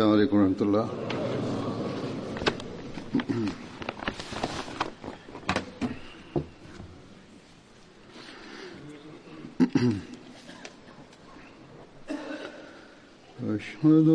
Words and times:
السلام 0.00 0.16
عليكم 0.16 0.36
ورحمة 0.36 0.60
الله. 0.60 0.88
أشهد 13.44 14.08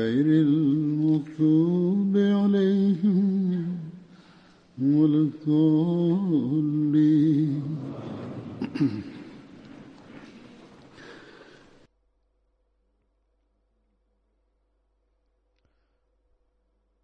غير 0.00 0.26
المغضوب 0.26 2.16
عليهم 2.16 3.78
ولا 4.78 5.18
الضالين 5.28 6.76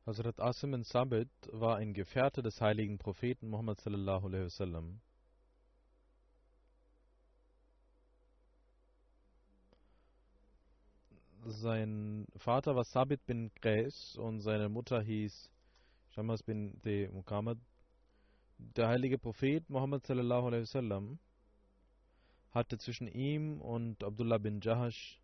Hazrat 0.04 0.40
Asim 0.40 0.72
bin 0.72 0.82
Sabit 0.84 1.28
war 1.52 1.76
ein 1.76 1.94
Gefährte 1.94 2.42
des 2.42 2.60
heiligen 2.60 2.98
Propheten 2.98 3.48
Muhammad 3.48 3.80
sallallahu 3.80 4.26
alaihi 4.26 4.44
wasallam. 4.44 5.00
Sein 11.57 12.27
Vater 12.35 12.75
war 12.75 12.83
Sabit 12.83 13.25
bin 13.25 13.51
Qais 13.61 14.15
und 14.15 14.41
seine 14.41 14.69
Mutter 14.69 15.01
hieß 15.01 15.49
Shamas 16.09 16.43
bin 16.43 16.79
De 16.83 17.09
Muhammad. 17.09 17.57
Der 18.59 18.89
heilige 18.89 19.17
Prophet 19.17 19.67
Muhammad 19.67 20.05
sallallahu 20.05 20.47
alaihi 20.47 20.61
wasallam 20.61 21.17
hatte 22.51 22.77
zwischen 22.77 23.07
ihm 23.07 23.59
und 23.59 24.03
Abdullah 24.03 24.37
bin 24.37 24.61
Jahash 24.61 25.19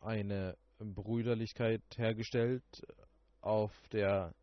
eine 0.00 0.56
Brüderlichkeit 0.78 1.82
hergestellt 1.94 2.64
auf 3.42 3.74
der, 3.92 4.34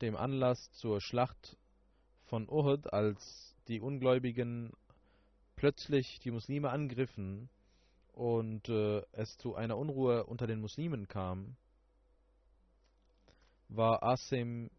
dem 0.00 0.14
Anlass 0.14 0.70
zur 0.70 1.00
Schlacht 1.00 1.56
von 2.26 2.48
Uhud, 2.48 2.92
als 2.92 3.56
die 3.66 3.80
Ungläubigen 3.80 4.70
plötzlich 5.56 6.20
die 6.20 6.30
Muslime 6.30 6.70
angriffen 6.70 7.50
und 8.20 8.68
äh, 8.68 9.02
es 9.12 9.38
zu 9.38 9.54
einer 9.54 9.78
Unruhe 9.78 10.26
unter 10.26 10.46
den 10.46 10.60
Muslimen 10.60 11.08
kam, 11.08 11.56
war 13.70 14.02
Asim 14.02 14.70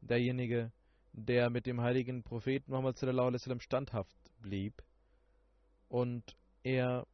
derjenige, 0.00 0.72
der 1.12 1.50
mit 1.50 1.66
dem 1.66 1.80
heiligen 1.80 2.24
Propheten 2.24 2.72
Muhammad 2.72 2.98
sallallahu 2.98 3.60
standhaft 3.60 4.16
blieb 4.40 4.82
und 5.88 6.36
er 6.64 7.06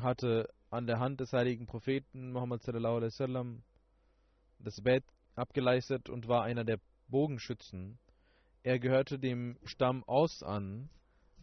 hatte 0.00 0.52
an 0.68 0.86
der 0.86 1.00
Hand 1.00 1.20
des 1.20 1.32
heiligen 1.32 1.64
Propheten 1.64 2.30
Muhammad 2.30 2.62
sallallahu 2.62 3.00
das 4.58 4.82
Bett 4.82 5.04
abgeleistet 5.34 6.10
und 6.10 6.28
war 6.28 6.42
einer 6.42 6.64
der 6.64 6.78
Bogenschützen. 7.08 7.98
Er 8.64 8.78
gehörte 8.78 9.18
dem 9.18 9.58
Stamm 9.64 10.04
Aus 10.04 10.44
an. 10.44 10.88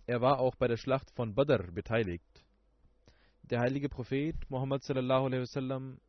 Er 0.06 0.22
war 0.22 0.40
auch 0.40 0.56
bei 0.56 0.70
der 0.70 0.78
Schlacht 0.78 1.12
von 1.12 1.36
Badr 1.36 1.72
beteiligt. 1.72 2.46
Der 3.44 3.60
heilige 3.60 3.90
Prophet 3.90 4.36
Muhammad 4.50 4.88
wasallam 4.88 6.00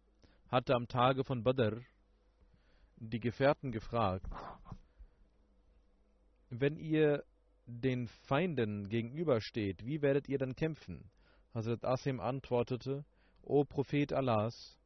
hatte 0.49 0.75
am 0.75 0.87
Tage 0.87 1.25
von 1.25 1.43
Badr 1.43 1.81
die 2.97 3.19
Gefährten 3.19 3.73
gefragt, 3.73 4.27
wenn 6.51 6.77
ihr 6.77 7.25
den 7.67 8.07
Feinden 8.07 8.89
gegenübersteht, 8.89 9.85
wie 9.85 10.03
werdet 10.03 10.29
ihr 10.29 10.39
dann 10.39 10.55
kämpfen? 10.55 11.11
Hazrat 11.55 11.85
Asim 11.85 12.21
antwortete, 12.21 13.05
O 13.43 13.65
Prophet 13.65 14.13
Allahs, 14.13 14.79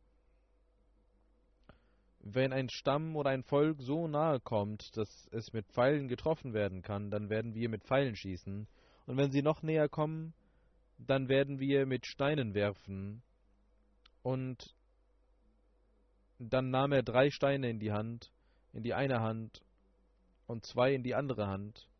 wenn 2.27 2.55
ein 2.55 2.71
Stamm 2.71 3.17
oder 3.17 3.31
ein 3.31 3.43
Volk 3.43 3.83
so 3.83 4.09
nahe 4.09 4.41
kommt, 4.41 4.97
dass 4.97 5.29
es 5.31 5.53
mit 5.53 5.67
Pfeilen 5.67 6.09
getroffen 6.09 6.55
werden 6.55 6.81
kann, 6.81 7.11
dann 7.11 7.29
werden 7.29 7.55
wir 7.55 7.69
mit 7.69 7.85
Pfeilen 7.85 8.17
schießen. 8.17 8.67
Und 9.07 9.17
wenn 9.19 9.31
sie 9.31 9.43
noch 9.43 9.62
näher 9.62 9.91
kommen, 9.91 10.33
dann 10.97 11.29
werden 11.29 11.61
wir 11.61 11.85
mit 11.85 12.07
Steinen 12.07 12.55
werfen. 12.55 13.23
Und 14.23 14.75
dann 16.39 16.71
nahm 16.71 16.93
er 16.93 17.03
drei 17.03 17.29
Steine 17.29 17.69
in 17.69 17.79
die 17.79 17.93
Hand, 17.93 18.33
in 18.73 18.83
die 18.83 18.95
eine 18.95 19.21
Hand 19.21 19.62
und 20.47 20.65
zwei 20.65 20.95
in 20.95 21.03
die 21.03 21.15
andere 21.15 21.47
Hand 21.47 21.91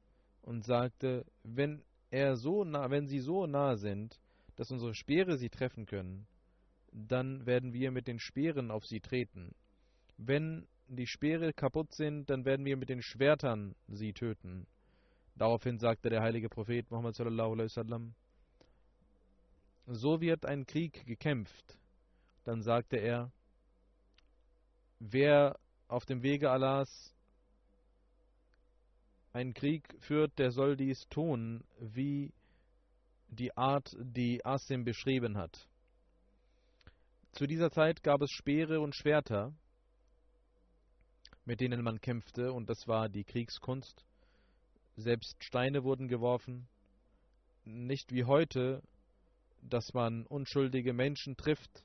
und 0.41 0.65
sagte, 0.65 1.27
wenn 1.43 1.83
er 2.11 2.37
so 2.37 2.65
nah, 2.65 2.91
wenn 2.91 3.09
sie 3.09 3.21
so 3.21 3.47
nah 3.47 3.77
sind, 3.77 4.19
dass 4.57 4.71
unsere 4.71 4.95
Speere 4.95 5.37
sie 5.37 5.51
treffen 5.51 5.85
können, 5.85 6.27
dann 6.93 7.45
werden 7.45 7.75
wir 7.75 7.91
mit 7.91 8.07
den 8.07 8.19
Speeren 8.19 8.71
auf 8.71 8.87
sie 8.87 9.01
treten. 9.01 9.55
Wenn 10.17 10.67
die 10.89 11.07
Speere 11.07 11.53
kaputt 11.53 11.93
sind, 11.93 12.31
dann 12.31 12.45
werden 12.45 12.65
wir 12.65 12.77
mit 12.77 12.89
den 12.89 13.03
Schwertern 13.03 13.75
sie 13.89 14.13
töten. 14.13 14.67
Daraufhin 15.37 15.79
sagte 15.79 16.11
der 16.11 16.23
heilige 16.23 16.49
Prophet 16.49 16.91
Muhammad 16.91 17.17
sallallahu 17.17 17.53
alaihi 17.53 17.65
wasallam, 17.65 18.15
so 19.87 20.21
wird 20.21 20.47
ein 20.47 20.67
Krieg 20.67 21.05
gekämpft. 21.07 21.79
Dann 22.45 22.63
sagte 22.63 22.97
er, 22.97 23.33
wer 24.99 25.59
auf 25.89 26.05
dem 26.05 26.23
Wege 26.23 26.51
Allahs 26.51 27.15
einen 29.33 29.53
Krieg 29.53 29.95
führt, 30.01 30.39
der 30.39 30.53
soll 30.53 30.77
dies 30.77 31.09
tun, 31.09 31.65
wie 31.81 32.33
die 33.29 33.57
Art, 33.57 33.95
die 33.99 34.45
Asim 34.45 34.85
beschrieben 34.85 35.37
hat. 35.37 35.69
Zu 37.33 37.47
dieser 37.47 37.71
Zeit 37.71 38.03
gab 38.03 38.23
es 38.23 38.31
Speere 38.31 38.81
und 38.81 38.95
Schwerter, 38.95 39.53
mit 41.45 41.61
denen 41.61 41.83
man 41.83 42.01
kämpfte, 42.01 42.53
und 42.53 42.69
das 42.69 42.87
war 42.89 43.09
die 43.09 43.25
Kriegskunst. 43.25 44.05
Selbst 44.97 45.43
Steine 45.43 45.85
wurden 45.85 46.09
geworfen, 46.09 46.69
nicht 47.65 48.13
wie 48.13 48.25
heute, 48.25 48.83
dass 49.63 49.95
man 49.95 50.27
unschuldige 50.27 50.93
Menschen 50.93 51.37
trifft 51.37 51.85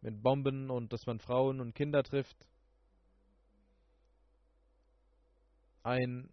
mit 0.00 0.22
Bomben 0.22 0.70
und 0.70 0.92
dass 0.92 1.06
man 1.06 1.18
Frauen 1.18 1.60
und 1.60 1.74
Kinder 1.74 2.02
trifft. 2.02 2.36
Ein 5.82 6.30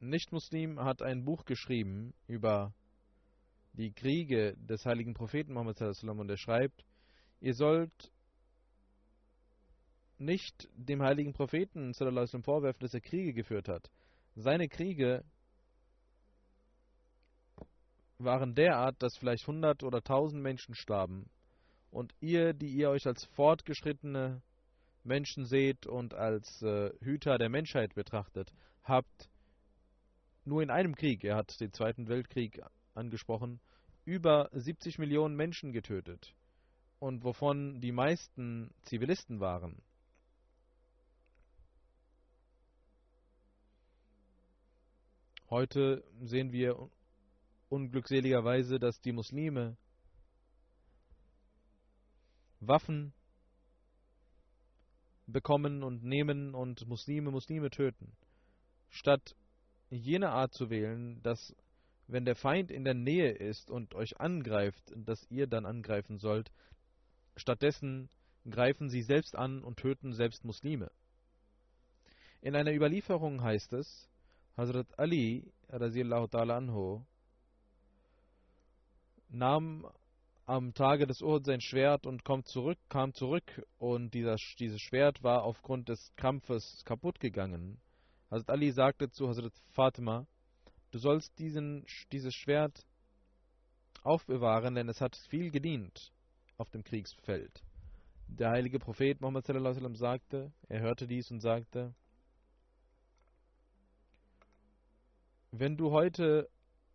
Nichtmuslim 0.00 0.80
hat 0.80 1.02
ein 1.02 1.24
Buch 1.24 1.44
geschrieben 1.44 2.12
über 2.26 2.74
die 3.72 3.92
Kriege 3.92 4.56
des 4.56 4.84
heiligen 4.84 5.14
Propheten 5.14 5.54
Muhammad 5.54 5.80
und 5.80 6.30
er 6.30 6.36
schreibt, 6.36 6.84
ihr 7.40 7.54
sollt 7.54 8.12
nicht 10.18 10.68
dem 10.74 11.02
heiligen 11.02 11.32
Propheten 11.32 11.92
vorwerfen, 11.94 12.80
dass 12.80 12.94
er 12.94 13.00
Kriege 13.00 13.32
geführt 13.32 13.68
hat. 13.68 13.90
Seine 14.34 14.68
Kriege 14.68 15.24
waren 18.18 18.54
derart, 18.54 19.02
dass 19.02 19.16
vielleicht 19.16 19.46
hundert 19.46 19.82
oder 19.82 20.02
tausend 20.02 20.42
Menschen 20.42 20.74
starben. 20.74 21.28
Und 21.90 22.14
ihr, 22.20 22.52
die 22.52 22.68
ihr 22.68 22.90
euch 22.90 23.06
als 23.06 23.24
fortgeschrittene 23.24 24.42
Menschen 25.04 25.44
seht 25.44 25.86
und 25.86 26.14
als 26.14 26.62
äh, 26.62 26.90
Hüter 27.00 27.38
der 27.38 27.48
Menschheit 27.48 27.94
betrachtet, 27.94 28.52
habt 28.82 29.28
nur 30.44 30.62
in 30.62 30.70
einem 30.70 30.94
Krieg, 30.94 31.24
er 31.24 31.36
hat 31.36 31.60
den 31.60 31.72
Zweiten 31.72 32.08
Weltkrieg 32.08 32.60
angesprochen, 32.94 33.60
über 34.04 34.48
70 34.52 34.98
Millionen 34.98 35.36
Menschen 35.36 35.72
getötet. 35.72 36.34
Und 36.98 37.24
wovon 37.24 37.80
die 37.80 37.92
meisten 37.92 38.70
Zivilisten 38.82 39.40
waren. 39.40 39.82
Heute 45.48 46.02
sehen 46.22 46.50
wir 46.50 46.90
unglückseligerweise, 47.68 48.80
dass 48.80 49.00
die 49.00 49.12
Muslime 49.12 49.76
Waffen 52.58 53.12
bekommen 55.26 55.84
und 55.84 56.02
nehmen 56.02 56.52
und 56.54 56.88
Muslime 56.88 57.30
Muslime 57.30 57.70
töten, 57.70 58.16
statt 58.88 59.36
jene 59.88 60.30
Art 60.30 60.52
zu 60.52 60.68
wählen, 60.68 61.22
dass 61.22 61.54
wenn 62.08 62.24
der 62.24 62.34
Feind 62.34 62.72
in 62.72 62.82
der 62.82 62.94
Nähe 62.94 63.30
ist 63.30 63.70
und 63.70 63.94
euch 63.94 64.20
angreift, 64.20 64.92
dass 64.96 65.30
ihr 65.30 65.46
dann 65.46 65.64
angreifen 65.64 66.18
sollt, 66.18 66.50
stattdessen 67.36 68.08
greifen 68.50 68.88
sie 68.88 69.02
selbst 69.02 69.36
an 69.36 69.62
und 69.62 69.78
töten 69.78 70.12
selbst 70.12 70.44
Muslime. 70.44 70.90
In 72.40 72.56
einer 72.56 72.72
Überlieferung 72.72 73.42
heißt 73.42 73.72
es, 73.74 74.08
Hazrat 74.56 74.98
Ali 74.98 75.52
ta'ala 75.68 76.56
anhu, 76.56 77.04
nahm 79.28 79.86
am 80.46 80.72
Tage 80.72 81.06
des 81.06 81.20
Uhud 81.20 81.44
sein 81.44 81.60
Schwert 81.60 82.06
und 82.06 82.24
kommt 82.24 82.46
zurück, 82.46 82.78
kam 82.88 83.12
zurück 83.12 83.66
und 83.78 84.14
dieser, 84.14 84.36
dieses 84.58 84.80
Schwert 84.80 85.22
war 85.22 85.42
aufgrund 85.42 85.88
des 85.88 86.14
Kampfes 86.16 86.82
kaputt 86.84 87.20
gegangen. 87.20 87.78
Hazrat 88.30 88.50
Ali 88.50 88.70
sagte 88.70 89.10
zu 89.10 89.28
Hazrat 89.28 89.52
Fatima, 89.72 90.26
du 90.90 90.98
sollst 90.98 91.38
diesen, 91.38 91.84
dieses 92.12 92.34
Schwert 92.34 92.86
aufbewahren, 94.02 94.74
denn 94.74 94.88
es 94.88 95.00
hat 95.00 95.16
viel 95.28 95.50
gedient 95.50 96.12
auf 96.56 96.70
dem 96.70 96.82
Kriegsfeld. 96.82 97.62
Der 98.28 98.50
heilige 98.50 98.78
Prophet 98.78 99.20
Muhammad 99.20 99.44
sallam, 99.44 99.94
sagte, 99.94 100.52
er 100.68 100.80
hörte 100.80 101.06
dies 101.06 101.30
und 101.30 101.40
sagte, 101.40 101.94
wenn 105.58 105.76
du 105.76 105.90
heute 105.90 106.48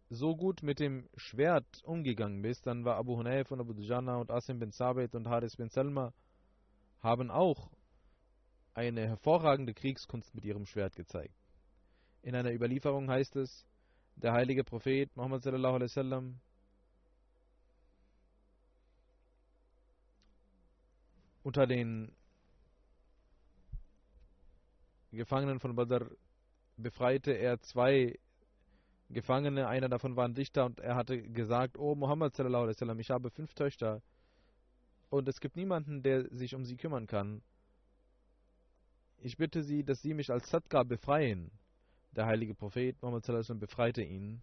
so 0.10 0.36
gut 0.36 0.62
mit 0.62 0.80
dem 0.80 1.08
Schwert 1.16 1.84
umgegangen 1.84 2.42
bist, 2.42 2.68
dann 2.68 2.84
war 2.84 2.98
Abu 2.98 3.18
Hunayf 3.18 3.50
und 3.52 3.62
Abu 3.62 3.74
Dujana 3.74 4.18
und 4.18 4.30
Asim 4.30 4.60
bin 4.60 4.72
Sabit 4.72 5.16
und 5.16 5.28
Haris 5.28 5.56
bin 5.56 5.70
Salma 5.70 6.14
haben 7.02 7.32
auch 7.32 7.72
eine 8.74 9.08
hervorragende 9.08 9.74
Kriegskunst 9.74 10.36
mit 10.36 10.46
ihrem 10.46 10.66
Schwert 10.66 10.96
gezeigt. 10.96 11.36
In 12.22 12.36
einer 12.36 12.52
Überlieferung 12.52 13.10
heißt 13.10 13.36
es, 13.38 13.66
der 14.16 14.34
heilige 14.34 14.64
Prophet 14.64 15.16
Muhammad 15.16 15.42
sallallahu 15.42 15.76
alaihi 15.76 15.90
wasallam 15.90 16.40
unter 21.44 21.66
den 21.66 22.14
Gefangenen 25.12 25.60
von 25.60 25.76
Badr 25.76 26.12
befreite 26.78 27.32
er 27.32 27.60
zwei 27.62 28.18
Gefangene, 29.14 29.68
einer 29.68 29.90
davon 29.90 30.16
war 30.16 30.26
ein 30.26 30.34
Dichter 30.34 30.66
und 30.66 30.80
er 30.80 30.96
hatte 30.96 31.22
gesagt, 31.22 31.78
oh 31.78 31.96
Muhammad 31.96 32.38
ich 32.40 33.10
habe 33.10 33.30
fünf 33.30 33.54
Töchter 33.54 34.02
und 35.10 35.28
es 35.28 35.40
gibt 35.40 35.58
niemanden, 35.58 36.02
der 36.02 36.30
sich 36.30 36.56
um 36.56 36.64
sie 36.64 36.78
kümmern 36.78 37.08
kann. 37.08 37.42
Ich 39.18 39.38
bitte 39.38 39.62
sie, 39.64 39.84
dass 39.84 40.02
sie 40.02 40.14
mich 40.14 40.32
als 40.32 40.50
Sadqa 40.50 40.84
befreien. 40.84 41.52
Der 42.16 42.26
heilige 42.26 42.56
Prophet 42.56 43.02
Muhammad 43.02 43.26
befreite 43.60 44.02
ihn. 44.02 44.42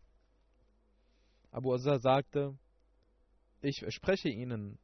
Abu 1.51 1.73
Azza 1.73 1.99
sagte, 1.99 2.57
ich 3.61 3.81
verspreche 3.81 4.29
ihnen, 4.29 4.79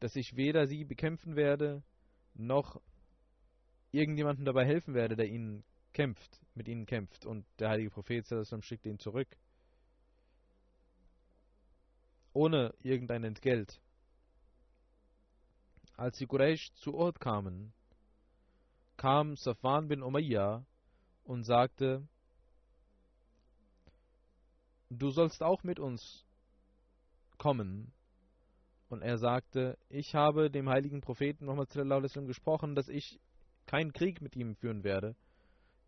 dass 0.00 0.16
ich 0.16 0.36
weder 0.36 0.66
sie 0.66 0.84
bekämpfen 0.84 1.36
werde, 1.36 1.82
noch 2.34 2.80
irgendjemandem 3.92 4.44
dabei 4.44 4.66
helfen 4.66 4.94
werde, 4.94 5.16
der 5.16 5.28
ihnen 5.28 5.64
kämpft, 5.92 6.40
mit 6.54 6.68
ihnen 6.68 6.86
kämpft. 6.86 7.26
Und 7.26 7.46
der 7.58 7.70
heilige 7.70 7.90
Prophet 7.90 8.26
schickt 8.62 8.86
ihn 8.86 8.98
zurück. 8.98 9.28
Ohne 12.32 12.74
irgendein 12.82 13.24
Entgelt. 13.24 13.80
Als 15.96 16.16
die 16.18 16.26
Quraysh 16.26 16.72
zu 16.74 16.94
Ort 16.94 17.20
kamen, 17.20 17.72
kam 18.96 19.36
Safwan 19.36 19.88
bin 19.88 20.02
Umayyah 20.02 20.64
und 21.24 21.44
sagte, 21.44 22.06
du 24.88 25.10
sollst 25.10 25.42
auch 25.42 25.62
mit 25.62 25.78
uns 25.78 26.24
kommen. 27.36 27.92
Und 28.88 29.02
er 29.02 29.18
sagte, 29.18 29.78
ich 29.88 30.14
habe 30.14 30.50
dem 30.50 30.68
heiligen 30.68 31.00
Propheten 31.00 31.46
Muhammad 31.46 31.72
gesprochen, 32.26 32.74
dass 32.74 32.88
ich 32.88 33.20
keinen 33.66 33.92
Krieg 33.92 34.20
mit 34.20 34.36
ihm 34.36 34.54
führen 34.56 34.84
werde 34.84 35.14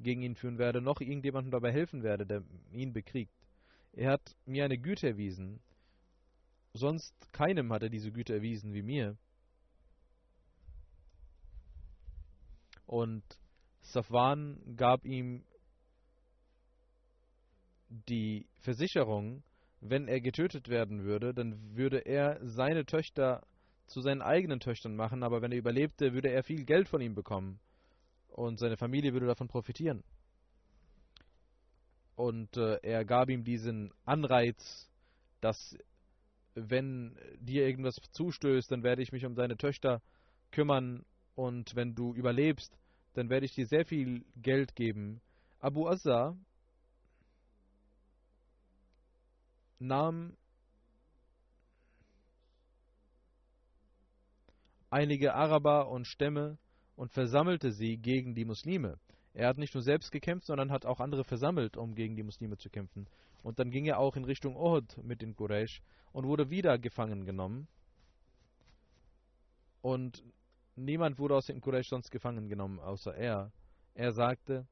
gegen 0.00 0.22
ihn 0.22 0.34
führen 0.34 0.58
werde, 0.58 0.80
noch 0.80 1.00
irgendjemandem 1.00 1.50
dabei 1.50 1.72
helfen 1.72 2.02
werde, 2.02 2.26
der 2.26 2.42
ihn 2.72 2.92
bekriegt. 2.92 3.32
Er 3.92 4.12
hat 4.12 4.36
mir 4.44 4.64
eine 4.64 4.78
Güte 4.78 5.08
erwiesen. 5.08 5.60
Sonst 6.72 7.14
keinem 7.32 7.72
hat 7.72 7.82
er 7.82 7.88
diese 7.88 8.10
Güte 8.10 8.34
erwiesen 8.34 8.74
wie 8.74 8.82
mir. 8.82 9.16
Und 12.86 13.22
Safwan 13.82 14.76
gab 14.76 15.04
ihm 15.04 15.44
die 17.88 18.46
Versicherung, 18.60 19.42
wenn 19.80 20.08
er 20.08 20.20
getötet 20.20 20.68
werden 20.68 21.04
würde, 21.04 21.32
dann 21.32 21.76
würde 21.76 21.98
er 21.98 22.40
seine 22.42 22.84
Töchter 22.86 23.46
zu 23.86 24.00
seinen 24.00 24.22
eigenen 24.22 24.60
Töchtern 24.60 24.96
machen, 24.96 25.22
aber 25.22 25.42
wenn 25.42 25.52
er 25.52 25.58
überlebte, 25.58 26.14
würde 26.14 26.30
er 26.30 26.42
viel 26.42 26.64
Geld 26.64 26.88
von 26.88 27.00
ihm 27.00 27.14
bekommen 27.14 27.60
und 28.34 28.58
seine 28.58 28.76
Familie 28.76 29.12
würde 29.12 29.26
davon 29.26 29.48
profitieren. 29.48 30.02
Und 32.16 32.56
äh, 32.56 32.78
er 32.82 33.04
gab 33.04 33.28
ihm 33.30 33.44
diesen 33.44 33.92
Anreiz, 34.04 34.88
dass 35.40 35.76
wenn 36.54 37.16
dir 37.38 37.66
irgendwas 37.66 37.96
zustößt, 38.12 38.70
dann 38.70 38.82
werde 38.82 39.02
ich 39.02 39.12
mich 39.12 39.24
um 39.24 39.34
deine 39.34 39.56
Töchter 39.56 40.02
kümmern 40.50 41.04
und 41.34 41.74
wenn 41.74 41.94
du 41.94 42.14
überlebst, 42.14 42.76
dann 43.14 43.28
werde 43.28 43.46
ich 43.46 43.54
dir 43.54 43.66
sehr 43.66 43.84
viel 43.84 44.24
Geld 44.36 44.74
geben. 44.74 45.20
Abu 45.60 45.88
Azza 45.88 46.36
nahm 49.78 50.36
einige 54.90 55.34
Araber 55.34 55.88
und 55.88 56.06
Stämme 56.06 56.58
und 56.96 57.12
versammelte 57.12 57.72
sie 57.72 57.96
gegen 57.96 58.34
die 58.34 58.44
Muslime. 58.44 58.98
Er 59.32 59.48
hat 59.48 59.58
nicht 59.58 59.74
nur 59.74 59.82
selbst 59.82 60.12
gekämpft, 60.12 60.46
sondern 60.46 60.70
hat 60.70 60.86
auch 60.86 61.00
andere 61.00 61.24
versammelt, 61.24 61.76
um 61.76 61.94
gegen 61.94 62.14
die 62.14 62.22
Muslime 62.22 62.56
zu 62.56 62.70
kämpfen. 62.70 63.08
Und 63.42 63.58
dann 63.58 63.70
ging 63.70 63.86
er 63.86 63.98
auch 63.98 64.16
in 64.16 64.24
Richtung 64.24 64.56
Uhud 64.56 64.96
mit 65.02 65.20
den 65.20 65.34
Quraysh 65.34 65.82
und 66.12 66.26
wurde 66.26 66.50
wieder 66.50 66.78
gefangen 66.78 67.24
genommen. 67.24 67.66
Und 69.82 70.22
niemand 70.76 71.18
wurde 71.18 71.36
aus 71.36 71.46
den 71.46 71.60
Quraysh 71.60 71.88
sonst 71.88 72.10
gefangen 72.10 72.48
genommen, 72.48 72.78
außer 72.78 73.14
er. 73.14 73.52
Er 73.94 74.12
sagte, 74.12 74.66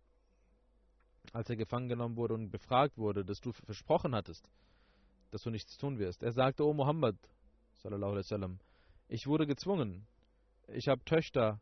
als 1.33 1.51
er 1.51 1.57
gefangen 1.57 1.89
genommen 1.89 2.17
wurde 2.17 2.35
und 2.35 2.51
befragt 2.51 2.97
wurde, 2.99 3.25
dass 3.25 3.41
du 3.41 3.53
versprochen 3.53 4.15
hattest, 4.15 4.49
dass 5.31 5.43
du 5.43 5.51
nichts 5.51 5.77
tun 5.77 5.99
wirst. 5.99 6.23
Er 6.23 6.33
sagte, 6.33 6.65
O 6.65 6.73
Muhammad, 6.73 7.17
ich 9.09 9.27
wurde 9.27 9.47
gezwungen. 9.47 10.07
Ich 10.69 10.89
habe 10.89 11.05
Töchter 11.05 11.61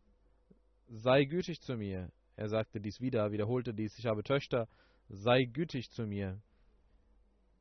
sei 0.91 1.25
gütig 1.25 1.61
zu 1.61 1.77
mir. 1.77 2.11
Er 2.37 2.49
sagte 2.49 2.81
dies 2.81 3.01
wieder, 3.01 3.33
wiederholte 3.33 3.73
dies, 3.73 3.99
ich 3.99 4.07
habe 4.07 4.23
Töchter, 4.23 4.69
sei 5.09 5.45
gütig 5.45 5.91
zu 5.91 6.07
mir. 6.07 6.41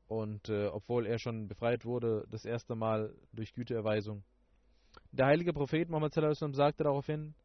Und 0.08 0.50
äh, 0.50 0.68
obwohl 0.68 1.06
er 1.06 1.20
schon 1.20 1.48
befreit 1.48 1.86
wurde, 1.86 2.26
das 2.32 2.44
erste 2.44 2.76
Mal 2.76 3.14
durch 3.32 3.54
Güteerweisung. 3.54 4.24
Der 5.12 5.28
heilige 5.28 5.54
Prophet 5.54 5.90
Muhammad 5.90 6.14
sagte 6.14 6.84
daraufhin, 6.84 7.36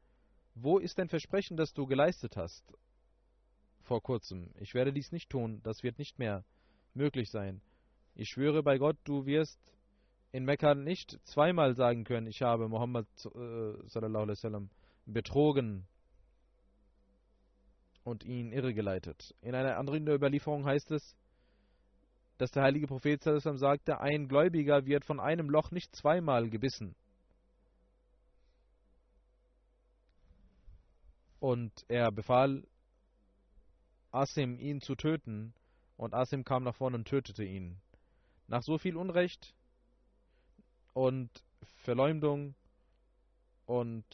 wo 0.54 0.78
ist 0.78 0.98
dein 0.98 1.08
Versprechen, 1.08 1.56
das 1.56 1.74
du 1.74 1.86
geleistet 1.86 2.36
hast? 2.36 2.64
Vor 3.82 4.02
kurzem. 4.02 4.50
Ich 4.60 4.72
werde 4.72 4.92
dies 4.92 5.12
nicht 5.12 5.28
tun, 5.28 5.60
das 5.62 5.82
wird 5.82 5.98
nicht 5.98 6.18
mehr 6.18 6.44
möglich 6.94 7.30
sein. 7.30 7.60
Ich 8.14 8.30
schwöre 8.30 8.62
bei 8.62 8.78
Gott, 8.78 8.96
du 9.04 9.26
wirst 9.26 9.60
in 10.32 10.44
Mekka 10.44 10.74
nicht 10.74 11.18
zweimal 11.24 11.74
sagen 11.74 12.04
können, 12.04 12.26
ich 12.26 12.40
habe 12.40 12.68
Muhammad 12.68 13.06
äh, 13.26 13.28
wasallam 13.28 14.70
betrogen 15.06 15.86
und 18.04 18.24
ihn 18.24 18.52
irregeleitet. 18.52 19.34
In 19.40 19.54
einer 19.54 19.76
anderen 19.78 20.06
Überlieferung 20.06 20.64
heißt 20.64 20.90
es, 20.90 21.16
dass 22.38 22.50
der 22.50 22.64
heilige 22.64 22.86
Prophet 22.86 23.22
sagte, 23.22 24.00
ein 24.00 24.28
Gläubiger 24.28 24.86
wird 24.86 25.04
von 25.04 25.20
einem 25.20 25.48
Loch 25.48 25.70
nicht 25.70 25.94
zweimal 25.94 26.50
gebissen. 26.50 26.94
Und 31.38 31.84
er 31.88 32.10
befahl 32.10 32.66
Asim, 34.10 34.58
ihn 34.58 34.80
zu 34.80 34.94
töten, 34.94 35.54
und 35.96 36.14
Asim 36.14 36.44
kam 36.44 36.64
nach 36.64 36.74
vorne 36.74 36.96
und 36.96 37.06
tötete 37.06 37.44
ihn. 37.44 37.80
Nach 38.46 38.62
so 38.62 38.78
viel 38.78 38.96
Unrecht 38.96 39.54
und 40.92 41.30
Verleumdung 41.82 42.54
und 43.66 44.04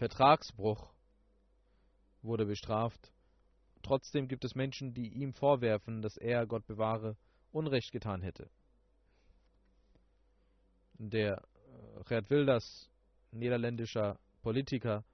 Vertragsbruch 0.00 0.94
wurde 2.22 2.46
bestraft. 2.46 3.12
Trotzdem 3.82 4.28
gibt 4.28 4.46
es 4.46 4.54
Menschen, 4.54 4.94
die 4.94 5.12
ihm 5.12 5.34
vorwerfen, 5.34 6.00
dass 6.00 6.16
er, 6.16 6.46
Gott 6.46 6.66
bewahre, 6.66 7.18
Unrecht 7.52 7.92
getan 7.92 8.22
hätte. 8.22 8.48
Der 10.94 11.46
Gerd 12.06 12.30
Wilders, 12.30 12.90
niederländischer 13.30 14.18
Politiker, 14.40 15.04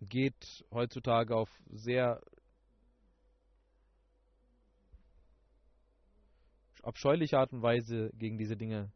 geht 0.00 0.64
heutzutage 0.72 1.36
auf 1.36 1.50
sehr 1.70 2.20
abscheuliche 6.82 7.38
Art 7.38 7.52
und 7.52 7.62
Weise 7.62 8.10
gegen 8.14 8.38
diese 8.38 8.56
Dinge, 8.56 8.90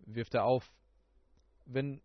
wirft 0.00 0.34
er 0.34 0.44
auf. 0.44 0.70
Wenn 1.64 2.02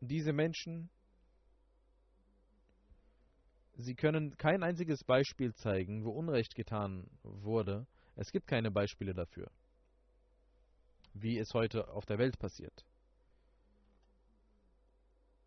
diese 0.00 0.32
Menschen, 0.32 0.90
sie 3.74 3.94
können 3.94 4.36
kein 4.36 4.62
einziges 4.62 5.04
Beispiel 5.04 5.54
zeigen, 5.54 6.04
wo 6.04 6.10
Unrecht 6.10 6.54
getan 6.54 7.08
wurde. 7.22 7.86
Es 8.14 8.30
gibt 8.32 8.46
keine 8.46 8.70
Beispiele 8.70 9.14
dafür, 9.14 9.50
wie 11.14 11.38
es 11.38 11.52
heute 11.54 11.88
auf 11.88 12.06
der 12.06 12.18
Welt 12.18 12.38
passiert. 12.38 12.84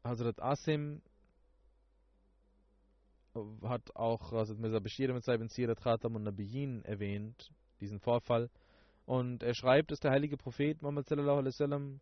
Hazrat 0.03 0.41
Asim 0.41 1.01
hat 3.63 3.95
auch 3.95 4.31
Hazrat 4.31 4.57
Mirza 4.57 4.79
Bashir 4.79 5.13
mit 5.13 5.23
seinem 5.23 5.49
Sirat 5.49 5.81
Khatam 5.81 6.15
und 6.15 6.23
Nabiyin 6.23 6.83
erwähnt, 6.85 7.51
diesen 7.79 7.99
Vorfall. 7.99 8.49
Und 9.05 9.43
er 9.43 9.55
schreibt, 9.55 9.91
dass 9.91 9.99
der 9.99 10.11
heilige 10.11 10.37
Prophet 10.37 10.81
Muhammad 10.81 11.07
sallallahu 11.07 11.37
alaihi 11.37 11.53
wasallam 11.53 11.99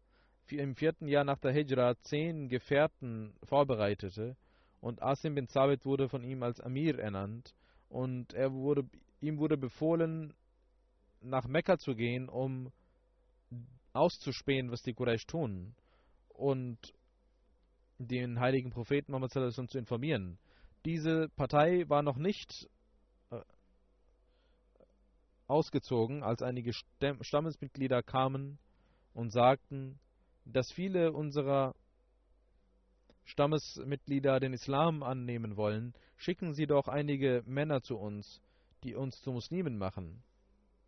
im 0.52 0.76
vierten 0.76 1.08
Jahr 1.08 1.24
nach 1.24 1.40
der 1.40 1.52
Hijra 1.52 1.96
zehn 2.02 2.50
Gefährten 2.50 3.34
vorbereitete 3.44 4.36
und 4.80 5.02
Asim 5.02 5.36
bin 5.36 5.48
Zabit 5.48 5.86
wurde 5.86 6.10
von 6.10 6.24
ihm 6.24 6.44
als 6.44 6.60
Amir 6.62 7.00
ernannt 7.00 7.54
und 7.90 8.34
er 8.34 8.54
wurde, 8.54 8.86
ihm 9.22 9.38
wurde 9.38 9.58
befohlen, 9.58 10.34
nach 11.22 11.48
Mekka 11.48 11.78
zu 11.78 11.96
gehen, 11.96 12.30
um 12.30 12.72
auszuspähen, 13.94 14.72
was 14.72 14.84
die 14.84 14.94
Quraysh 14.94 15.26
tun 15.26 15.74
und 16.30 16.78
den 17.98 18.40
heiligen 18.40 18.70
Propheten 18.70 19.12
Muhammad 19.12 19.32
zu 19.32 19.78
informieren. 19.78 20.38
Diese 20.86 21.30
Partei 21.30 21.90
war 21.90 22.04
noch 22.04 22.18
nicht 22.18 22.70
äh, 23.32 23.42
ausgezogen, 25.48 26.24
als 26.24 26.44
einige 26.44 26.72
Stammesmitglieder 26.74 28.04
kamen 28.04 28.60
und 29.14 29.32
sagten, 29.32 30.00
dass 30.54 30.72
viele 30.72 31.12
unserer 31.12 31.76
Stammesmitglieder 33.26 34.40
den 34.40 34.54
Islam 34.54 35.04
annehmen 35.04 35.58
wollen, 35.58 35.94
schicken 36.16 36.54
Sie 36.54 36.66
doch 36.66 36.88
einige 36.88 37.44
Männer 37.46 37.82
zu 37.82 37.98
uns, 37.98 38.42
die 38.84 38.96
uns 38.96 39.22
zu 39.22 39.32
Muslimen 39.32 39.78
machen 39.78 40.24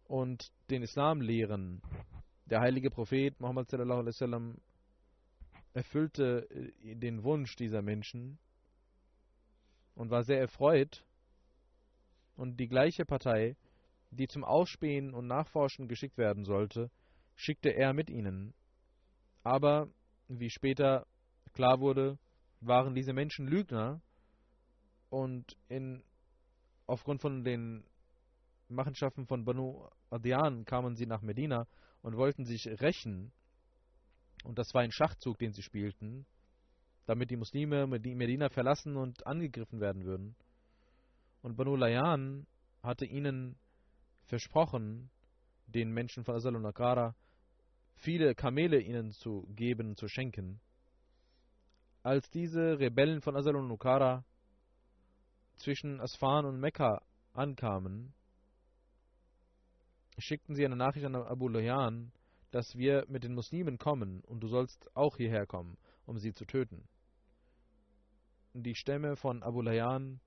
und 0.06 0.51
den 0.70 0.82
Islam 0.82 1.22
lehren. 1.22 1.82
Der 2.46 2.62
heilige 2.62 2.89
Prophet 2.89 3.39
Muhammad 3.39 3.72
wasallam 3.72 4.58
erfüllte 5.74 6.50
äh, 6.50 6.96
den 6.96 7.24
Wunsch 7.24 7.56
dieser 7.56 7.82
Menschen 7.82 8.39
und 9.96 10.10
war 10.10 10.24
sehr 10.24 10.39
erfreut. 10.39 11.06
Und 12.36 12.58
die 12.60 12.68
gleiche 12.68 13.06
Partei, 13.06 13.58
die 14.12 14.28
zum 14.28 14.44
Ausspähen 14.44 15.13
und 15.13 15.28
Nachforschen 15.28 15.88
geschickt 15.88 16.18
werden 16.18 16.46
sollte, 16.46 16.89
schickte 17.36 17.70
er 17.70 17.94
mit 17.94 18.10
ihnen. 18.10 18.54
Aber, 19.43 19.89
wie 20.27 20.50
später 20.50 21.05
klar 21.53 21.79
wurde, 21.79 22.17
waren 22.62 22.93
diese 22.96 23.13
Menschen 23.13 23.48
Lügner 23.48 24.01
und 25.10 25.58
in, 25.67 26.03
aufgrund 26.86 27.22
von 27.22 27.43
den 27.43 27.84
Machenschaften 28.67 29.25
von 29.25 29.46
Banu 29.46 29.88
Adian 30.10 30.65
kamen 30.65 30.96
sie 30.96 31.05
nach 31.05 31.22
Medina 31.22 31.67
und 32.01 32.17
wollten 32.17 32.46
sich 32.46 32.67
rächen. 32.81 33.31
Und 34.43 34.58
das 34.58 34.74
war 34.74 34.81
ein 34.81 34.91
Schachzug, 34.91 35.38
den 35.39 35.53
sie 35.53 35.63
spielten, 35.63 36.25
damit 37.05 37.29
die 37.31 37.38
Muslime 37.38 37.88
Medina 37.88 38.50
verlassen 38.50 38.96
und 38.96 39.25
angegriffen 39.25 39.79
werden 39.79 40.05
würden. 40.05 40.36
Und 41.41 41.55
Banu 41.55 41.75
Layan 41.75 42.46
hatte 42.84 43.05
ihnen 43.05 43.58
versprochen, 44.25 45.10
den 45.67 45.91
Menschen 45.91 46.24
von 46.24 46.36
Asal 46.36 46.55
und 46.55 46.65
Akara, 46.65 47.15
viele 48.00 48.34
Kamele 48.34 48.79
ihnen 48.79 49.12
zu 49.12 49.46
geben, 49.56 49.96
zu 49.96 50.08
schenken. 50.08 50.60
Als 52.01 52.29
diese 52.29 52.79
Rebellen 52.79 53.22
von 53.22 53.36
Asal 53.36 53.56
und 53.56 53.68
Nukara 53.68 54.24
zwischen 55.58 56.00
Asfan 56.00 56.46
und 56.46 56.60
Mekka 56.60 57.01
ankamen, 57.34 58.13
schickten 60.18 60.56
sie 60.56 60.65
eine 60.65 60.77
Nachricht 60.77 61.06
an 61.06 61.15
Abu 61.15 61.50
Layan, 61.50 62.12
dass 62.51 62.75
wir 62.75 63.06
mit 63.10 63.24
den 63.24 63.34
Muslimen 63.34 63.77
kommen 63.77 64.22
und 64.22 64.39
du 64.39 64.48
sollst 64.48 64.89
auch 64.96 65.18
hierher 65.18 65.46
kommen, 65.46 65.77
um 66.06 66.18
sie 66.18 66.34
zu 66.34 66.46
töten. 66.46 66.88
Die 68.53 68.75
Stämme 68.75 69.15
von 69.15 69.44
Abu 69.44 69.62
Layan 69.62 70.20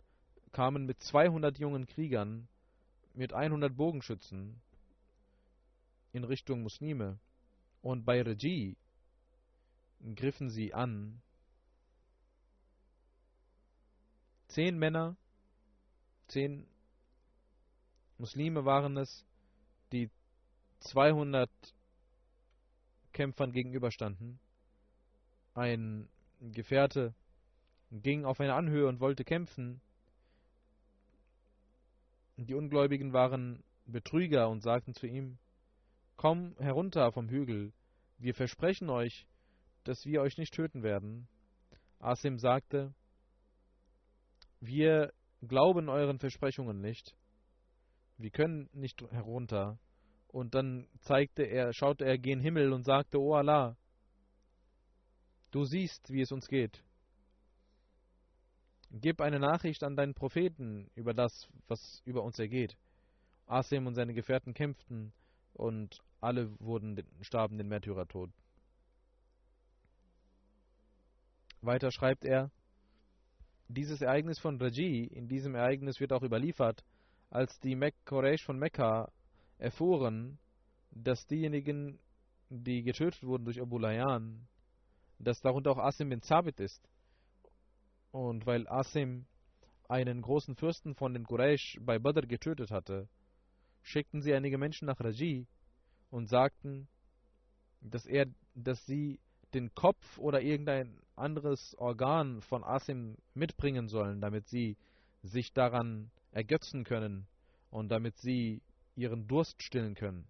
kamen 0.53 0.85
mit 0.85 1.03
200 1.03 1.59
jungen 1.59 1.87
Kriegern, 1.87 2.49
mit 3.15 3.33
100 3.33 3.75
Bogenschützen 3.75 4.61
in 6.13 6.25
Richtung 6.25 6.63
Muslime 6.63 7.19
und 7.83 8.05
bei 8.05 8.23
Reji 8.23 8.77
griffen 10.15 10.51
sie 10.51 10.73
an. 10.73 11.21
Zehn 14.49 14.79
Männer, 14.79 15.17
zehn 16.29 16.67
Muslime 18.19 18.65
waren 18.65 18.97
es, 18.97 19.25
die 19.93 20.11
200 20.81 21.51
Kämpfern 23.13 23.53
gegenüberstanden. 23.53 24.39
Ein 25.55 26.09
Gefährte 26.41 27.15
ging 27.91 28.25
auf 28.25 28.41
eine 28.41 28.55
Anhöhe 28.55 28.87
und 28.89 29.01
wollte 29.01 29.25
kämpfen. 29.25 29.81
Die 32.37 32.55
Ungläubigen 32.55 33.13
waren 33.13 33.63
Betrüger 33.87 34.49
und 34.49 34.63
sagten 34.63 34.95
zu 34.95 35.07
ihm, 35.07 35.39
Komm 36.23 36.55
herunter 36.61 37.11
vom 37.11 37.29
Hügel, 37.29 37.73
wir 38.19 38.33
versprechen 38.33 38.91
euch, 38.91 39.27
dass 39.83 40.07
wir 40.07 40.21
euch 40.21 40.39
nicht 40.39 40.55
töten 40.55 40.85
werden. 40.85 41.27
Asim 41.99 42.39
sagte, 42.39 42.95
wir 44.61 45.13
glauben 45.41 45.89
euren 45.89 46.21
Versprechungen 46.21 46.81
nicht. 46.81 47.17
Wir 48.19 48.31
können 48.31 48.71
nicht 48.73 49.03
herunter. 49.11 49.81
Und 50.29 50.55
dann 50.55 50.87
zeigte 51.01 51.43
er, 51.43 51.73
schaute 51.73 52.05
er 52.05 52.19
gen 52.19 52.39
Himmel 52.39 52.73
und 52.73 52.85
sagte, 52.85 53.19
O 53.19 53.35
Allah, 53.35 53.77
du 55.51 55.65
siehst, 55.65 56.09
wie 56.09 56.21
es 56.21 56.31
uns 56.31 56.47
geht. 56.47 56.85
Gib 58.93 59.21
eine 59.21 59.41
Nachricht 59.41 59.83
an 59.83 59.97
deinen 59.97 60.15
Propheten 60.15 60.89
über 60.95 61.15
das, 61.15 61.49
was 61.67 62.01
über 62.05 62.23
uns 62.23 62.39
ergeht. 62.39 62.77
Asim 63.47 63.89
und 63.89 63.97
seine 63.97 64.15
Gefährten 64.15 64.55
kämpften 64.55 65.13
und 65.55 66.01
alle 66.23 66.59
wurden, 66.61 67.03
starben 67.21 67.59
den 67.59 67.69
Märtyrertod. 67.69 68.31
Weiter 71.61 71.91
schreibt 71.91 72.25
er, 72.25 72.51
dieses 73.69 74.01
Ereignis 74.01 74.39
von 74.39 74.61
Raji, 74.61 75.05
in 75.05 75.29
diesem 75.29 75.55
Ereignis 75.55 76.01
wird 76.01 76.13
auch 76.13 76.23
überliefert, 76.23 76.85
als 77.31 77.59
die 77.61 77.75
Mek 77.75 77.95
Quraysh 78.05 78.45
von 78.45 78.59
Mekka 78.59 79.11
erfuhren, 79.59 80.39
dass 80.91 81.27
diejenigen, 81.27 81.99
die 82.51 82.83
getötet 82.83 83.25
wurden 83.25 83.45
durch 83.45 83.61
Abu 83.61 83.79
Layan, 83.79 84.47
dass 85.19 85.41
darunter 85.41 85.71
auch 85.71 85.79
Asim 85.79 86.11
bin 86.11 86.21
Zabit 86.21 86.61
ist. 86.61 86.87
Und 88.11 88.45
weil 88.45 88.69
Asim 88.69 89.25
einen 89.89 90.21
großen 90.21 90.57
Fürsten 90.57 90.95
von 90.95 91.15
den 91.15 91.25
Quraysh 91.25 91.79
bei 91.81 91.99
Badr 91.99 92.27
getötet 92.27 92.71
hatte, 92.71 93.09
schickten 93.83 94.21
sie 94.21 94.35
einige 94.35 94.59
Menschen 94.59 94.87
nach 94.87 95.01
Raji 95.01 95.47
und 96.13 96.29
sagten, 96.29 96.87
dass 97.81 98.07
er, 98.07 98.27
dass 98.55 98.85
sie 98.87 99.19
den 99.55 99.75
Kopf 99.75 100.19
oder 100.19 100.43
irgendein 100.43 100.99
anderes 101.17 101.75
Organ 101.79 102.43
von 102.43 102.63
Asim 102.63 103.17
mitbringen 103.35 103.89
sollen, 103.89 104.21
damit 104.21 104.47
sie 104.47 104.77
sich 105.23 105.53
daran 105.53 106.11
ergötzen 106.31 106.85
können 106.85 107.27
und 107.71 107.89
damit 107.89 108.17
sie 108.19 108.63
ihren 108.95 109.27
Durst 109.27 109.63
stillen 109.63 109.95
können. 109.95 110.27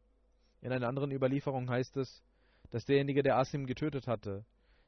In 0.60 0.72
einer 0.72 0.88
anderen 0.88 1.10
Überlieferung 1.10 1.68
heißt 1.68 1.96
es, 1.96 2.22
dass 2.70 2.84
derjenige, 2.84 3.22
der 3.22 3.36
Asim 3.36 3.66
getötet 3.66 4.06
hatte, 4.06 4.44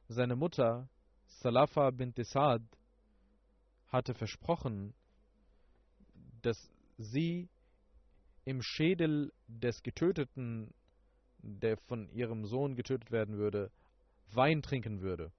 seine 0.07 0.35
Mutter, 0.35 0.87
Salafa 1.25 1.91
bint 1.91 2.17
Desad, 2.17 2.61
hatte 3.87 4.13
versprochen, 4.13 4.93
dass 6.41 6.71
sie 6.97 7.49
im 8.45 8.61
Schädel 8.61 9.33
des 9.47 9.83
Getöteten, 9.83 10.73
der 11.45 11.77
von 11.77 12.09
ihrem 12.09 12.45
Sohn 12.45 12.75
getötet 12.75 13.11
werden 13.11 13.37
würde, 13.37 13.71
Wein 14.33 14.61
trinken 14.61 15.01
würde. 15.01 15.31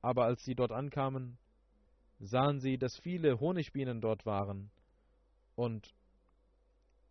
Aber 0.00 0.24
als 0.24 0.44
sie 0.44 0.54
dort 0.54 0.72
ankamen, 0.72 1.38
sahen 2.18 2.60
sie, 2.60 2.78
dass 2.78 2.96
viele 2.96 3.38
Honigbienen 3.40 4.00
dort 4.00 4.26
waren 4.26 4.70
und 5.54 5.94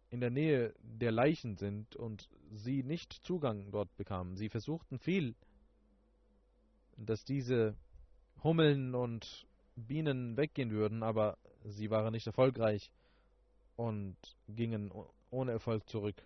in 0.10 0.20
der 0.20 0.30
Nähe 0.30 0.74
der 0.82 1.12
Leichen 1.12 1.56
sind 1.56 1.96
und 1.96 2.30
sie 2.52 2.84
nicht 2.84 3.14
Zugang 3.26 3.72
dort 3.72 3.96
bekamen. 3.98 4.36
Sie 4.36 4.50
versuchten 4.50 5.00
viel, 5.00 5.36
dass 6.96 7.26
diese 7.26 7.76
Hummeln 8.44 8.96
und 8.96 9.46
Bienen 9.76 10.38
weggehen 10.38 10.72
würden, 10.72 11.04
aber 11.04 11.38
sie 11.66 11.90
waren 11.90 12.14
nicht 12.14 12.26
erfolgreich 12.26 12.92
und 13.76 14.18
gingen 14.48 14.92
ohne 15.30 15.52
Erfolg 15.52 15.88
zurück. 15.90 16.26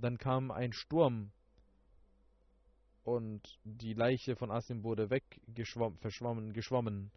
Dann 0.00 0.16
kam 0.18 0.50
ein 0.50 0.72
Sturm 0.72 1.30
und 3.04 3.58
die 3.64 3.92
Leiche 3.92 4.34
von 4.34 4.50
Asim 4.50 4.82
wurde 4.82 5.10
weggeschwommen, 5.10 6.52
geschwommen. 6.52 7.10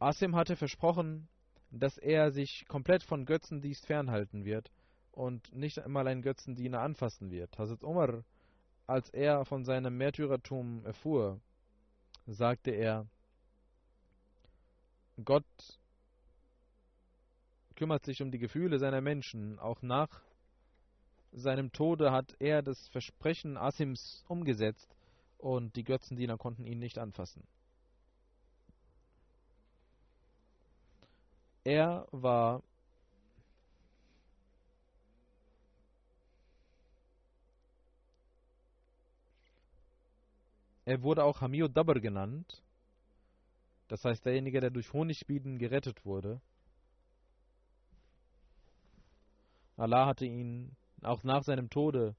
Asim 0.00 0.34
hatte 0.34 0.56
versprochen, 0.56 1.28
dass 1.70 1.98
er 1.98 2.32
sich 2.32 2.66
komplett 2.66 3.02
von 3.02 3.24
Götzendienst 3.24 3.86
fernhalten 3.86 4.44
wird 4.44 4.72
und 5.12 5.54
nicht 5.54 5.78
einmal 5.78 6.08
einen 6.08 6.22
Götzendiener 6.22 6.80
anfassen 6.80 7.30
wird. 7.30 7.58
Hazrat 7.58 7.82
Umar, 7.84 8.24
als 8.86 9.10
er 9.10 9.44
von 9.44 9.64
seinem 9.64 9.96
Märtyrertum 9.96 10.84
erfuhr, 10.84 11.40
sagte 12.26 12.70
er, 12.70 13.06
Gott 15.24 15.44
kümmert 17.78 18.04
sich 18.04 18.20
um 18.22 18.32
die 18.32 18.40
Gefühle 18.40 18.80
seiner 18.80 19.00
Menschen. 19.00 19.60
Auch 19.60 19.82
nach 19.82 20.20
seinem 21.30 21.70
Tode 21.70 22.10
hat 22.10 22.34
er 22.40 22.60
das 22.60 22.88
Versprechen 22.88 23.56
Asims 23.56 24.24
umgesetzt 24.26 24.96
und 25.38 25.76
die 25.76 25.84
Götzendiener 25.84 26.36
konnten 26.36 26.66
ihn 26.66 26.80
nicht 26.80 26.98
anfassen. 26.98 27.46
Er 31.62 32.08
war 32.10 32.62
Er 40.84 41.02
wurde 41.02 41.22
auch 41.22 41.42
Hamio 41.42 41.68
Dabr 41.68 42.00
genannt, 42.00 42.62
das 43.88 44.06
heißt 44.06 44.24
derjenige, 44.24 44.60
der 44.60 44.70
durch 44.70 44.90
Honigbienen 44.94 45.58
gerettet 45.58 46.06
wurde. 46.06 46.40
Allah 49.78 50.06
hatte 50.06 50.26
ihn 50.26 50.76
auch 51.02 51.22
nach 51.22 51.44
seinem 51.44 51.70
Tode 51.70 52.16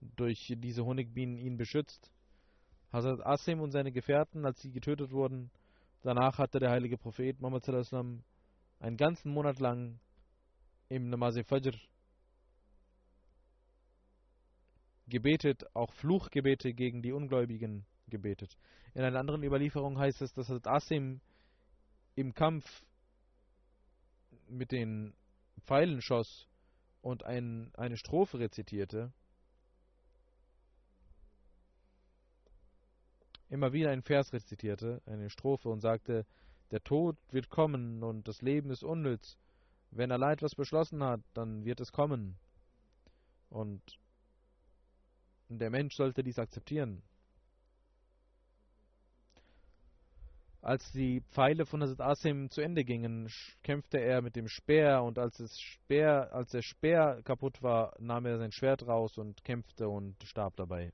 durch 0.00 0.54
diese 0.56 0.84
Honigbienen 0.84 1.36
ihn 1.36 1.56
beschützt. 1.56 2.12
Hazrat 2.92 3.26
Asim 3.26 3.60
und 3.60 3.72
seine 3.72 3.90
Gefährten, 3.90 4.46
als 4.46 4.60
sie 4.60 4.70
getötet 4.70 5.10
wurden, 5.10 5.50
danach 6.02 6.38
hatte 6.38 6.60
der 6.60 6.70
heilige 6.70 6.96
Prophet 6.96 7.40
Muhammad 7.40 7.68
einen 8.78 8.96
ganzen 8.96 9.32
Monat 9.32 9.58
lang 9.58 9.98
im 10.88 11.08
Namaz 11.08 11.36
Fajr 11.44 11.74
gebetet, 15.08 15.64
auch 15.74 15.92
Fluchgebete 15.94 16.72
gegen 16.72 17.02
die 17.02 17.12
Ungläubigen 17.12 17.84
gebetet. 18.06 18.56
In 18.94 19.02
einer 19.02 19.18
anderen 19.18 19.42
Überlieferung 19.42 19.98
heißt 19.98 20.22
es, 20.22 20.32
dass 20.34 20.48
Asim 20.66 21.20
im 22.14 22.32
Kampf 22.32 22.64
mit 24.46 24.70
den 24.70 25.14
Pfeilen 25.64 26.00
schoss 26.00 26.46
und 27.02 27.24
ein, 27.24 27.70
eine 27.74 27.96
Strophe 27.96 28.38
rezitierte. 28.38 29.12
Immer 33.50 33.74
wieder 33.74 33.90
einen 33.90 34.02
Vers 34.02 34.32
rezitierte, 34.32 35.02
eine 35.04 35.28
Strophe 35.28 35.68
und 35.68 35.80
sagte, 35.80 36.24
der 36.70 36.82
Tod 36.82 37.18
wird 37.30 37.50
kommen 37.50 38.02
und 38.02 38.26
das 38.26 38.40
Leben 38.40 38.70
ist 38.70 38.82
unnütz. 38.82 39.36
Wenn 39.90 40.10
Allah 40.10 40.32
etwas 40.32 40.54
beschlossen 40.54 41.02
hat, 41.04 41.20
dann 41.34 41.66
wird 41.66 41.80
es 41.80 41.92
kommen. 41.92 42.38
Und 43.50 43.82
der 45.50 45.68
Mensch 45.68 45.94
sollte 45.94 46.22
dies 46.22 46.38
akzeptieren. 46.38 47.02
Als 50.62 50.92
die 50.92 51.22
Pfeile 51.32 51.66
von 51.66 51.82
Hazrat 51.82 52.00
Asim 52.00 52.48
zu 52.48 52.60
Ende 52.60 52.84
gingen, 52.84 53.28
kämpfte 53.64 53.98
er 53.98 54.22
mit 54.22 54.36
dem 54.36 54.46
Speer 54.46 55.02
und 55.02 55.18
als, 55.18 55.36
Speer, 55.60 56.32
als 56.32 56.52
der 56.52 56.62
Speer 56.62 57.20
kaputt 57.24 57.64
war, 57.64 57.96
nahm 57.98 58.26
er 58.26 58.38
sein 58.38 58.52
Schwert 58.52 58.86
raus 58.86 59.18
und 59.18 59.42
kämpfte 59.42 59.88
und 59.88 60.22
starb 60.22 60.54
dabei. 60.54 60.92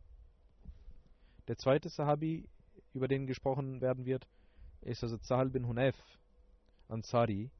Der 1.48 1.58
zweite 1.58 1.90
Sahabi, 1.90 2.48
über 2.94 3.08
den 3.08 3.26
gesprochen 3.26 3.82
werden 3.82 4.06
wird, 4.06 4.26
ist 4.80 5.02
also 5.02 5.18
Zahal 5.18 5.50
bin 5.50 5.66
Hunayf 5.66 5.96
Ansari. 6.88 7.50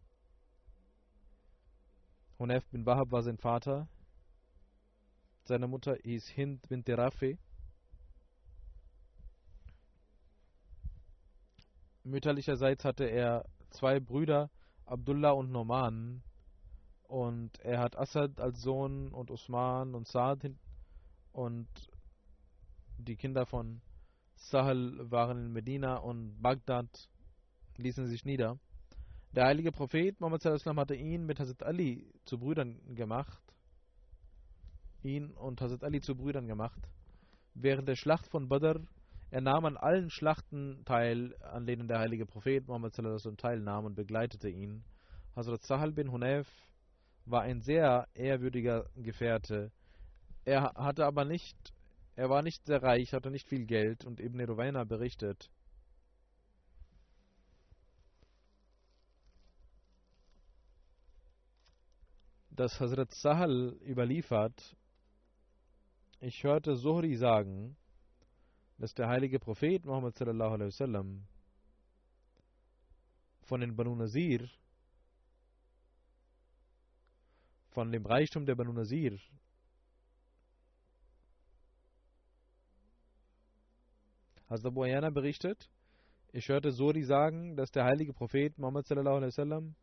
Hunayf 2.39 2.67
bin 2.71 2.87
Wahab 2.87 3.13
war 3.13 3.23
sein 3.23 3.37
Vater. 3.37 3.87
Seine 5.45 5.69
Mutter 5.69 5.99
hieß 6.03 6.27
Hind 6.29 6.67
bin 6.71 6.83
Terafe. 6.83 7.37
Mütterlicherseits 12.09 12.85
hatte 12.85 13.05
er 13.05 13.45
zwei 13.71 14.01
Brüder, 14.01 14.51
Abdullah 14.87 15.33
und 15.33 15.53
Noman. 15.53 16.23
Und 17.05 17.59
er 17.61 17.81
hat 17.81 17.97
Assad 17.99 18.41
als 18.41 18.61
Sohn 18.61 19.13
und 19.13 19.31
Usman 19.31 19.95
und 19.95 20.07
Saad 20.09 20.51
und 21.33 21.69
die 22.99 23.17
Kinder 23.17 23.47
von 23.47 23.81
Sahel 24.37 25.11
waren 25.11 25.47
in 25.47 25.53
Medina 25.53 25.97
und 25.97 26.41
Bagdad 26.43 27.09
ließen 27.77 28.07
sich 28.07 28.25
nieder. 28.25 28.59
Der 29.33 29.47
heilige 29.47 29.73
Prophet 29.73 30.21
Muhammad 30.21 30.45
hatte 30.45 30.95
ihn 30.95 31.27
mit 31.27 31.39
Hazrat 31.39 31.63
Ali 31.63 32.11
zu 32.25 32.39
Brüdern 32.39 32.95
gemacht. 32.95 33.43
Ihn 35.03 35.31
und 35.31 35.61
Hazrat 35.61 35.85
Ali 35.85 36.01
zu 36.01 36.17
Brüdern 36.17 36.47
gemacht. 36.47 36.81
Während 37.55 37.89
der 37.89 37.97
Schlacht 37.97 38.27
von 38.27 38.49
Badr, 38.49 38.81
er 39.31 39.41
nahm 39.41 39.65
an 39.65 39.77
allen 39.77 40.11
Schlachten 40.11 40.83
teil, 40.85 41.35
an 41.43 41.67
denen 41.67 41.89
der 41.89 41.99
heilige 41.99 42.27
Prophet 42.27 42.67
Muhammad 42.67 42.95
teilnahm 43.39 43.85
und 43.85 43.95
begleitete 43.95 44.49
ihn. 44.49 44.85
Hazrat 45.37 45.63
Sahal 45.63 45.93
bin 45.93 46.11
Hunayf 46.11 46.49
war 47.27 47.43
ein 47.43 47.61
sehr 47.61 48.09
ehrwürdiger 48.15 48.87
Gefährte. 48.97 49.71
Er 50.45 50.73
hatte 50.75 51.05
aber 51.05 51.25
nicht 51.25 51.73
er 52.19 52.29
war 52.29 52.43
nicht 52.43 52.67
sehr 52.67 52.83
reich, 52.83 53.13
hatte 53.13 53.31
nicht 53.31 53.47
viel 53.47 53.65
Geld 53.65 54.05
und 54.05 54.19
Ibn 54.19 54.41
Ruwaina 54.41 54.83
berichtet, 54.83 55.53
dass 62.51 62.81
Hazrat 62.81 63.15
Sahal 63.15 63.77
überliefert, 63.87 64.77
ich 66.19 66.43
hörte 66.43 66.77
Zuhri 66.77 67.15
sagen, 67.15 67.77
dass 68.79 68.95
der 68.95 69.09
heilige 69.09 69.39
Prophet 69.39 69.85
Muhammad 69.85 70.17
sallallahu 70.17 70.55
alaihi 70.55 70.69
wasallam 70.69 71.27
von 73.43 73.61
den 73.61 73.75
Banu 73.75 73.95
Nazir, 73.95 74.49
von 77.71 77.91
dem 77.91 78.07
Reichtum 78.07 78.47
der 78.47 78.55
Banu 78.55 78.73
Nazir 78.73 79.19
Hazrat 84.49 84.73
Abu 84.73 84.83
Ayana 84.83 85.11
berichtet, 85.11 85.69
ich 86.33 86.49
hörte 86.49 86.73
Suri 86.73 87.03
sagen, 87.03 87.57
dass 87.57 87.71
der 87.71 87.85
heilige 87.85 88.13
Prophet 88.13 88.57
Muhammad 88.59 88.87
sallallahu 88.87 89.17
alaihi 89.17 89.29
wasallam 89.33 89.75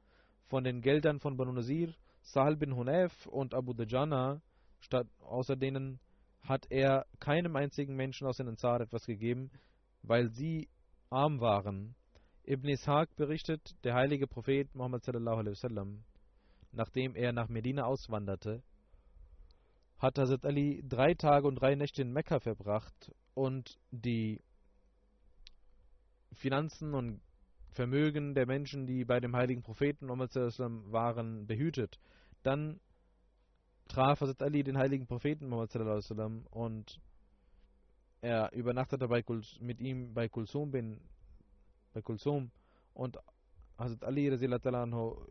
von 0.48 0.64
den 0.64 0.82
Geldern 0.82 1.20
von 1.20 1.38
Banu 1.38 1.52
Nazir, 1.52 1.94
Sahal 2.22 2.56
bin 2.56 2.76
Hunayf 2.76 3.28
und 3.28 3.54
Abu 3.54 3.74
Dajana, 3.74 4.42
statt, 4.80 5.08
außer 5.20 5.56
denen 5.56 6.00
hat 6.48 6.68
er 6.70 7.06
keinem 7.20 7.56
einzigen 7.56 7.96
Menschen 7.96 8.28
aus 8.28 8.38
den 8.38 8.48
Ansar 8.48 8.82
etwas 8.82 9.06
gegeben, 9.06 9.52
weil 10.04 10.30
sie 10.30 10.70
arm 11.10 11.40
waren. 11.40 11.96
Ibn 12.48 12.68
Ishaq 12.70 13.16
berichtet, 13.16 13.76
der 13.84 13.96
heilige 13.96 14.28
Prophet 14.28 14.74
Muhammad 14.76 15.04
sallallahu 15.04 15.38
alaihi 15.38 15.56
wasallam, 15.56 16.04
nachdem 16.72 17.16
er 17.16 17.32
nach 17.32 17.50
Medina 17.50 17.86
auswanderte, 17.86 18.62
hat 19.98 20.20
Hazrat 20.20 20.46
Ali 20.46 20.84
drei 20.88 21.14
Tage 21.14 21.48
und 21.48 21.56
drei 21.56 21.76
Nächte 21.76 22.02
in 22.02 22.12
Mekka 22.12 22.40
verbracht 22.40 23.12
und 23.34 23.80
die 23.92 24.42
Finanzen 26.34 26.94
und 26.94 27.22
Vermögen 27.72 28.36
der 28.36 28.46
Menschen, 28.46 28.86
die 28.86 29.04
bei 29.04 29.20
dem 29.20 29.36
heiligen 29.36 29.64
Propheten 29.64 30.08
waren, 30.08 31.48
behütet. 31.48 32.00
Dann 32.44 32.80
traf 33.88 34.22
Hazrat 34.22 34.42
Ali 34.42 34.64
den 34.64 34.78
heiligen 34.78 35.08
Propheten 35.08 35.52
und 35.54 37.02
er 38.22 38.52
übernachtete 38.54 39.08
bei 39.08 39.22
Kuls, 39.22 39.60
mit 39.60 39.80
ihm 39.80 40.14
bei 40.14 40.28
Kulsum 40.28 40.72
bin 40.72 41.00
bei 41.94 42.02
Kulsum 42.02 42.52
und 42.94 43.18
Hazrat 43.78 44.04
Ali 44.04 44.30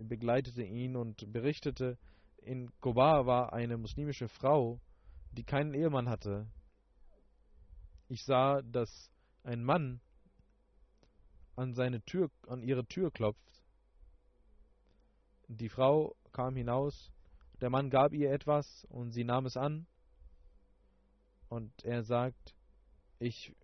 begleitete 0.01 0.63
ihn 0.63 0.97
und 0.97 1.33
berichtete, 1.33 1.99
in 2.39 2.71
Kobar 2.81 3.27
war 3.27 3.53
eine 3.53 3.77
muslimische 3.77 4.29
Frau, 4.29 4.81
die 5.33 5.45
keinen 5.45 5.75
Ehemann 5.75 6.09
hatte. 6.09 6.47
Ich 8.09 8.23
sah, 8.23 8.61
dass 8.63 9.11
ein 9.45 9.65
Mann 9.65 10.01
an 11.57 11.75
seine 11.75 12.03
Tür, 12.03 12.31
an 12.47 12.63
ihre 12.63 12.85
Tür 12.87 13.11
klopft. 13.11 13.63
Die 15.49 15.69
Frau 15.69 16.15
kam 16.33 16.57
hinaus, 16.57 17.14
der 17.65 17.71
Mann 17.71 17.89
gab 17.89 18.13
ihr 18.13 18.31
etwas 18.31 18.87
und 18.91 19.13
sie 19.13 19.25
nahm 19.25 19.47
es 19.47 19.57
an. 19.57 19.87
Und 21.49 21.73
er 21.83 22.03
sagt, 22.03 22.55
ich 23.19 23.55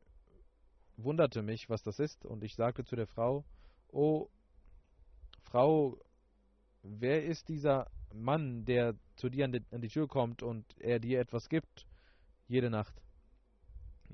wunderte 0.97 1.43
mich, 1.43 1.69
was 1.69 1.83
das 1.83 1.99
ist, 1.99 2.25
und 2.25 2.43
ich 2.43 2.55
sagte 2.55 2.83
zu 2.83 2.97
der 2.97 3.07
Frau, 3.07 3.45
O 3.89 4.31
Frau, 5.43 5.99
wer 6.83 7.27
ist 7.27 7.51
dieser 7.51 7.91
Mann, 8.15 8.65
der 8.65 8.95
zu 9.17 9.29
dir 9.29 9.45
an 9.45 9.53
die, 9.53 9.63
an 9.71 9.83
die 9.83 9.89
Tür 9.89 10.09
kommt 10.09 10.43
und 10.43 10.65
er 10.79 10.99
dir 10.99 11.21
etwas 11.21 11.51
gibt, 11.51 11.87
jede 12.49 12.71
Nacht? 12.71 13.03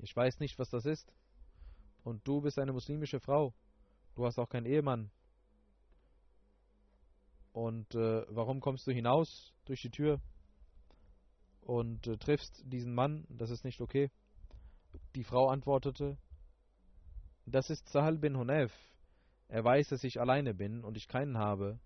Ich 0.01 0.13
weiß 0.13 0.41
nicht, 0.41 0.59
was 0.59 0.69
das 0.69 0.85
ist. 0.85 1.13
Und 2.03 2.27
du 2.27 2.41
bist 2.41 2.59
eine 2.59 2.73
muslimische 2.73 3.21
Frau. 3.21 3.53
Du 4.15 4.25
hast 4.25 4.37
auch 4.37 4.49
keinen 4.49 4.65
Ehemann. 4.65 5.11
Und 7.57 7.95
äh, 7.95 8.23
warum 8.29 8.59
kommst 8.59 8.85
du 8.85 8.91
hinaus 8.91 9.51
durch 9.65 9.81
die 9.81 9.89
Tür 9.89 10.21
und 11.61 12.05
äh, 12.05 12.15
triffst 12.17 12.61
diesen 12.71 12.93
Mann? 12.93 13.25
Das 13.29 13.49
ist 13.49 13.63
nicht 13.63 13.81
okay. 13.81 14.11
Die 15.15 15.23
Frau 15.23 15.49
antwortete, 15.49 16.19
das 17.47 17.71
ist 17.71 17.89
Sahal 17.89 18.19
bin 18.19 18.37
Hunef. 18.37 18.71
Er 19.47 19.63
weiß, 19.63 19.89
dass 19.89 20.03
ich 20.03 20.21
alleine 20.21 20.53
bin 20.53 20.83
und 20.83 20.97
ich 20.97 21.07
keinen 21.07 21.39
habe. 21.39 21.79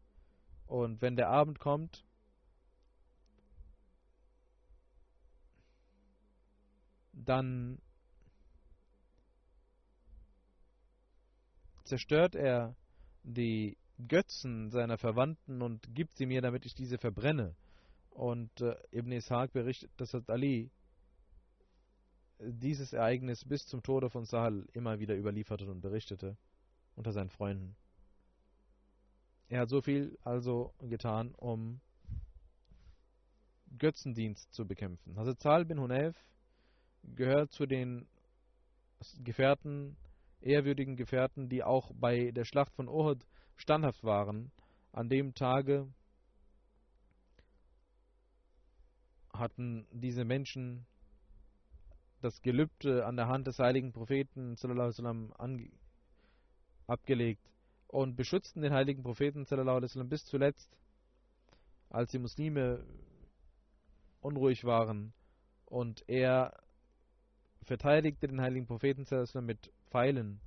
Und 0.67 1.01
wenn 1.01 1.15
der 1.15 1.29
Abend 1.29 1.59
kommt, 1.59 2.03
dann 7.13 7.79
zerstört 11.85 12.35
er 12.35 12.75
die 13.23 13.77
Götzen 14.07 14.69
seiner 14.69 14.97
Verwandten 14.97 15.61
und 15.61 15.93
gibt 15.93 16.15
sie 16.15 16.25
mir, 16.25 16.41
damit 16.41 16.65
ich 16.65 16.75
diese 16.75 16.97
verbrenne. 16.97 17.55
Und 18.09 18.61
äh, 18.61 18.75
Ibn 18.91 19.11
Ishaq 19.11 19.53
berichtet, 19.53 19.91
dass 19.97 20.13
Ali 20.29 20.69
dieses 22.39 22.93
Ereignis 22.93 23.45
bis 23.45 23.65
zum 23.67 23.83
Tode 23.83 24.09
von 24.09 24.25
Sahal 24.25 24.67
immer 24.73 24.99
wieder 24.99 25.15
überlieferte 25.15 25.69
und 25.69 25.81
berichtete 25.81 26.37
unter 26.95 27.11
seinen 27.11 27.29
Freunden. 27.29 27.75
Er 29.49 29.61
hat 29.61 29.69
so 29.69 29.81
viel 29.81 30.17
also 30.23 30.73
getan, 30.79 31.33
um 31.35 31.81
Götzendienst 33.77 34.53
zu 34.53 34.65
bekämpfen. 34.65 35.17
Hazrat 35.17 35.39
Sahal 35.39 35.65
bin 35.65 35.79
Hunayf 35.79 36.15
gehört 37.15 37.51
zu 37.51 37.65
den 37.65 38.07
Gefährten 39.23 39.97
ehrwürdigen 40.41 40.95
Gefährten, 40.95 41.49
die 41.49 41.63
auch 41.63 41.91
bei 41.93 42.31
der 42.31 42.45
Schlacht 42.45 42.73
von 42.73 42.87
Uhud 42.87 43.25
standhaft 43.61 44.03
waren. 44.03 44.51
An 44.91 45.07
dem 45.07 45.33
Tage 45.33 45.87
hatten 49.33 49.87
diese 49.91 50.25
Menschen 50.25 50.85
das 52.21 52.41
Gelübde 52.41 53.05
an 53.05 53.15
der 53.15 53.27
Hand 53.27 53.47
des 53.47 53.57
heiligen 53.59 53.93
Propheten 53.93 54.55
sallam, 54.55 55.33
abgelegt 56.87 57.49
und 57.87 58.15
beschützten 58.15 58.61
den 58.61 58.73
heiligen 58.73 59.03
Propheten 59.03 59.45
sallam, 59.45 60.09
bis 60.09 60.25
zuletzt, 60.25 60.75
als 61.89 62.11
die 62.11 62.19
Muslime 62.19 62.85
unruhig 64.19 64.63
waren 64.65 65.13
und 65.65 66.07
er 66.07 66.61
verteidigte 67.63 68.27
den 68.27 68.41
heiligen 68.41 68.67
Propheten 68.67 69.05
sallam, 69.05 69.45
mit 69.45 69.71
Pfeilen. 69.89 70.41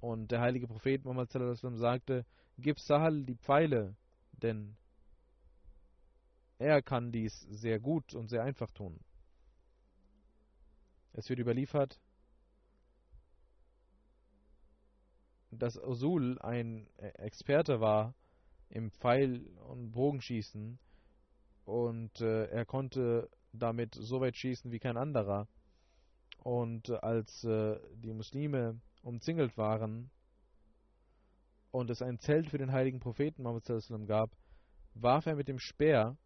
Und 0.00 0.30
der 0.30 0.40
heilige 0.40 0.68
Prophet 0.68 1.04
Muhammad 1.04 1.30
sagte, 1.30 2.24
gib 2.56 2.78
Sahal 2.78 3.24
die 3.24 3.34
Pfeile, 3.34 3.96
denn 4.32 4.76
er 6.58 6.82
kann 6.82 7.12
dies 7.12 7.40
sehr 7.40 7.80
gut 7.80 8.14
und 8.14 8.28
sehr 8.28 8.42
einfach 8.42 8.70
tun. 8.70 9.00
Es 11.12 11.28
wird 11.28 11.40
überliefert, 11.40 12.00
dass 15.50 15.76
Usul 15.76 16.38
ein 16.40 16.88
Experte 16.98 17.80
war 17.80 18.14
im 18.68 18.90
Pfeil- 18.90 19.46
und 19.68 19.92
Bogenschießen 19.92 20.78
und 21.64 22.20
äh, 22.20 22.46
er 22.46 22.64
konnte 22.64 23.30
damit 23.52 23.94
so 23.94 24.20
weit 24.20 24.36
schießen 24.36 24.70
wie 24.70 24.78
kein 24.78 24.96
anderer. 24.96 25.48
Und 26.44 26.90
als 27.02 27.44
äh, 27.44 27.78
die 27.94 28.12
Muslime 28.12 28.80
umzingelt 29.08 29.56
waren 29.56 30.10
und 31.70 31.90
es 31.90 32.02
ein 32.02 32.18
Zelt 32.18 32.50
für 32.50 32.58
den 32.58 32.72
heiligen 32.72 33.00
Propheten 33.00 33.42
Muhammad 33.42 34.06
gab, 34.06 34.30
warf 34.94 35.26
er 35.26 35.34
mit 35.34 35.48
dem 35.48 35.58
Speer 35.58 36.16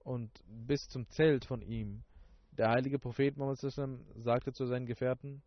und 0.00 0.30
bis 0.46 0.88
zum 0.88 1.08
Zelt 1.08 1.44
von 1.44 1.62
ihm. 1.62 2.02
Der 2.52 2.70
heilige 2.70 2.98
Prophet 2.98 3.36
Muhammad 3.36 3.60
sagte 3.60 4.52
zu 4.52 4.66
seinen 4.66 4.86
Gefährten, 4.86 5.42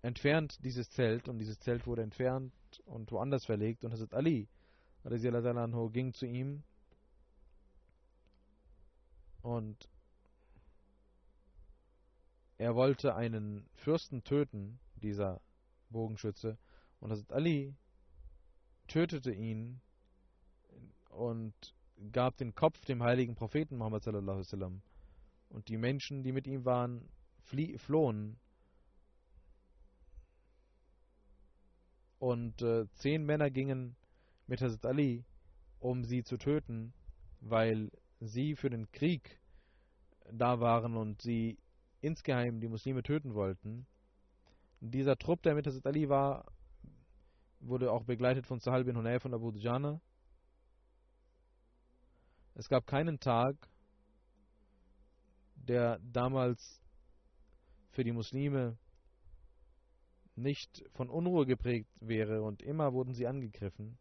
entfernt 0.00 0.62
dieses 0.64 0.88
Zelt 0.90 1.28
und 1.28 1.38
dieses 1.38 1.58
Zelt 1.58 1.86
wurde 1.86 2.02
entfernt 2.02 2.52
und 2.86 3.12
woanders 3.12 3.44
verlegt 3.44 3.84
und 3.84 3.92
Hazrat 3.92 4.14
Ali 4.14 4.48
ging 5.92 6.14
zu 6.14 6.26
ihm 6.26 6.62
und 9.42 9.88
er 12.64 12.74
wollte 12.74 13.14
einen 13.14 13.68
Fürsten 13.74 14.24
töten, 14.24 14.80
dieser 14.94 15.42
Bogenschütze, 15.90 16.56
und 16.98 17.10
Hazrat 17.10 17.30
Ali 17.30 17.74
tötete 18.86 19.34
ihn 19.34 19.82
und 21.10 21.52
gab 22.10 22.38
den 22.38 22.54
Kopf 22.54 22.82
dem 22.86 23.02
heiligen 23.02 23.34
Propheten 23.34 23.76
Muhammad 23.76 24.02
sallallahu 24.04 24.42
alaihi. 24.50 24.80
Und 25.50 25.68
die 25.68 25.76
Menschen, 25.76 26.22
die 26.22 26.32
mit 26.32 26.46
ihm 26.46 26.64
waren, 26.64 27.06
flohen. 27.76 28.38
Und 32.18 32.62
äh, 32.62 32.86
zehn 32.94 33.26
Männer 33.26 33.50
gingen 33.50 33.94
mit 34.46 34.62
Hazrat 34.62 34.86
Ali, 34.86 35.26
um 35.80 36.02
sie 36.02 36.24
zu 36.24 36.38
töten, 36.38 36.94
weil 37.40 37.90
sie 38.20 38.56
für 38.56 38.70
den 38.70 38.90
Krieg 38.90 39.38
da 40.32 40.60
waren 40.60 40.96
und 40.96 41.20
sie 41.20 41.58
insgeheim 42.04 42.60
die 42.60 42.68
Muslime 42.68 43.02
töten 43.02 43.34
wollten. 43.34 43.86
Dieser 44.80 45.16
Trupp, 45.16 45.42
der 45.42 45.54
mit 45.54 45.66
Hazrat 45.66 45.86
Ali 45.86 46.08
war, 46.08 46.44
wurde 47.60 47.90
auch 47.90 48.04
begleitet 48.04 48.46
von 48.46 48.60
Sahal 48.60 48.84
bin 48.84 48.96
Hunayf 48.96 49.24
und 49.24 49.34
Abu 49.34 49.50
Dujana. 49.50 50.00
Es 52.54 52.68
gab 52.68 52.86
keinen 52.86 53.18
Tag, 53.18 53.56
der 55.56 55.98
damals 56.00 56.80
für 57.90 58.04
die 58.04 58.12
Muslime 58.12 58.76
nicht 60.36 60.84
von 60.92 61.08
Unruhe 61.08 61.46
geprägt 61.46 61.88
wäre 62.00 62.42
und 62.42 62.62
immer 62.62 62.92
wurden 62.92 63.14
sie 63.14 63.26
angegriffen. 63.26 63.98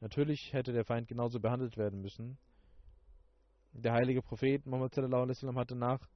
Natürlich 0.00 0.52
hätte 0.52 0.72
der 0.72 0.84
Feind 0.84 1.08
genauso 1.08 1.40
behandelt 1.40 1.76
werden 1.76 2.00
müssen. 2.00 2.38
Der 3.72 3.92
heilige 3.92 4.22
Prophet 4.22 4.64
Muhammad 4.66 4.96
hatte 4.96 5.76
nach 5.76 6.08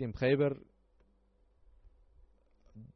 dem 0.00 0.12
Präber 0.12 0.56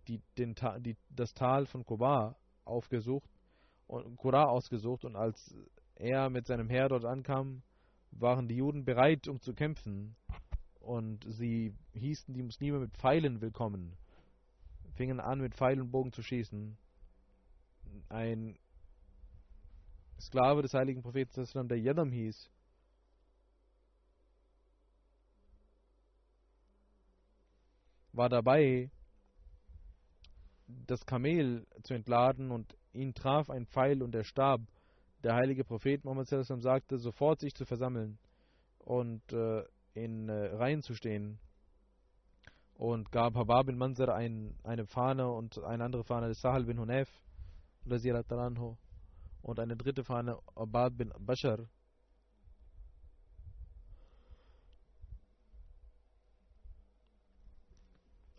die, 0.09 0.21
den, 0.37 0.55
die, 0.81 0.97
das 1.11 1.35
Tal 1.35 1.67
von 1.67 1.85
Kuba 1.85 2.37
aufgesucht 2.65 3.31
und 3.87 4.17
Qura 4.17 4.45
ausgesucht 4.45 5.05
und 5.05 5.17
als 5.17 5.55
er 5.95 6.31
mit 6.31 6.47
seinem 6.47 6.69
Heer 6.69 6.89
dort 6.89 7.05
ankam, 7.05 7.63
waren 8.13 8.49
die 8.49 8.57
Juden 8.57 8.85
bereit, 8.85 9.29
um 9.29 9.41
zu 9.41 9.55
kämpfen 9.55 10.17
und 10.81 11.25
sie 11.29 11.75
hießen 11.93 12.35
die 12.35 12.43
Muslime 12.43 12.79
mit 12.79 12.97
Pfeilen 12.97 13.41
willkommen, 13.41 13.97
fingen 14.95 15.21
an 15.21 15.41
mit 15.41 15.55
Pfeil 15.55 15.81
und 15.81 15.91
Bogen 15.91 16.13
zu 16.13 16.23
schießen. 16.23 16.77
Ein 18.09 18.59
Sklave 20.21 20.63
des 20.63 20.75
heiligen 20.75 21.03
Propheten, 21.03 21.69
der 21.69 21.79
Yadam 21.79 22.13
hieß, 22.13 22.51
war 28.13 28.29
dabei, 28.29 28.91
das 30.67 31.05
Kamel 31.05 31.67
zu 31.83 31.95
entladen 31.95 32.51
und 32.51 32.77
ihn 32.93 33.15
traf 33.15 33.51
ein 33.51 33.67
Pfeil 33.67 34.03
und 34.03 34.15
er 34.15 34.25
starb. 34.25 34.61
Der 35.23 35.35
heilige 35.35 35.65
Prophet 35.65 36.05
Muhammad 36.05 36.29
sagte, 36.29 36.99
sofort 36.99 37.41
sich 37.41 37.55
zu 37.55 37.65
versammeln 37.65 38.19
und 38.79 39.33
äh, 39.33 39.65
in 39.95 40.29
äh, 40.29 40.55
Reihen 40.55 40.83
zu 40.83 40.95
stehen 40.95 41.39
und 42.75 43.13
gab 43.13 43.35
Habab 43.35 43.67
bin 43.67 43.77
Manzar 43.77 44.15
ein, 44.15 44.55
eine 44.63 44.87
Fahne 44.87 45.31
und 45.31 45.63
eine 45.65 45.85
andere 45.85 46.05
Fahne 46.05 46.29
des 46.29 46.41
Sahal 46.41 46.65
bin 46.65 46.79
Hunayf 46.79 47.11
und 49.43 49.61
eine 49.61 49.77
dritte 49.77 50.05
Fahne 50.05 50.39
Abad 50.55 50.97
bin 50.97 51.13
Bashar 51.19 51.59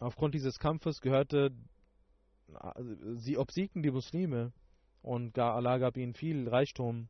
Aufgrund 0.01 0.33
dieses 0.33 0.57
Kampfes 0.57 0.99
gehörte, 0.99 1.51
sie 3.13 3.37
obsiegten 3.37 3.83
die 3.83 3.91
Muslime 3.91 4.51
und 5.03 5.37
Allah 5.37 5.77
gab 5.77 5.95
ihnen 5.95 6.15
viel 6.15 6.49
Reichtum. 6.49 7.07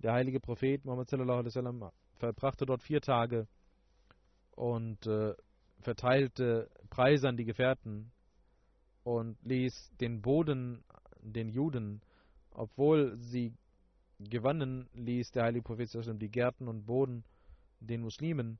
Der 0.00 0.14
heilige 0.14 0.40
Prophet 0.40 0.84
Muhammad 0.84 1.08
sallallahu 1.08 1.38
alaihi 1.38 1.46
wasallam 1.46 1.90
verbrachte 2.16 2.66
dort 2.66 2.82
vier 2.82 3.00
Tage 3.00 3.46
und 4.50 5.06
äh, 5.06 5.32
verteilte 5.78 6.68
Preise 6.90 7.28
an 7.28 7.36
die 7.36 7.44
Gefährten 7.44 8.10
und 9.04 9.38
ließ 9.44 9.92
den 10.00 10.20
Boden 10.20 10.82
den 11.20 11.48
Juden, 11.48 12.02
obwohl 12.50 13.16
sie 13.18 13.54
gewannen, 14.18 14.88
ließ 14.94 15.30
der 15.30 15.44
heilige 15.44 15.62
Prophet 15.62 15.88
die 16.20 16.30
Gärten 16.30 16.66
und 16.66 16.84
Boden 16.84 17.22
den 17.78 18.00
Muslimen, 18.00 18.58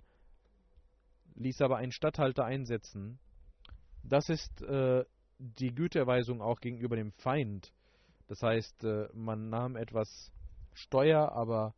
ließ 1.35 1.61
aber 1.61 1.79
einen 1.79 1.91
Statthalter 1.91 2.45
einsetzen, 2.45 3.19
das 4.03 4.29
ist 4.29 4.63
äh, 4.63 5.05
die 5.39 5.75
Güterweisung 5.75 6.41
auch 6.41 6.61
gegenüber 6.61 6.97
dem 6.97 7.13
Feind. 7.13 7.73
Das 8.27 8.43
heißt, 8.43 8.85
äh, 8.85 9.09
man 9.13 9.49
nahm 9.49 9.77
etwas 9.77 10.33
Steuer, 10.75 11.33
aber 11.33 11.75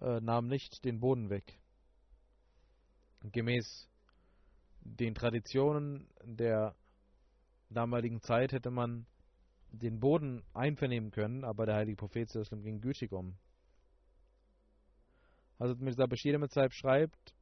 äh, 0.00 0.20
nahm 0.20 0.48
nicht 0.48 0.84
den 0.84 1.00
Boden 1.00 1.30
weg. 1.30 1.58
Gemäß 3.22 3.88
den 4.80 5.14
Traditionen 5.14 6.08
der 6.22 6.74
damaligen 7.70 8.20
Zeit 8.20 8.52
hätte 8.52 8.70
man 8.70 9.06
den 9.72 9.98
Boden 9.98 10.42
einvernehmen 10.52 11.10
können, 11.10 11.44
aber 11.44 11.66
der 11.66 11.76
heilige 11.76 11.96
Prophet 11.96 12.30
ging 12.62 12.80
gütig 12.80 13.12
um. 13.12 13.36
Hazrat 15.58 15.80
Mirza 15.80 16.06
Bashir 16.06 16.38
schreibt, 16.70 17.34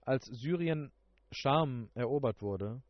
als 0.00 0.24
Syrien 0.26 0.90
Scham 1.30 1.90
erobert 1.94 2.40
wurde, 2.40 2.82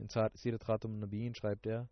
in 0.00 0.08
Sirat 0.08 0.84
Nabiyyin 0.84 1.34
schreibt 1.34 1.66
er, 1.66 1.88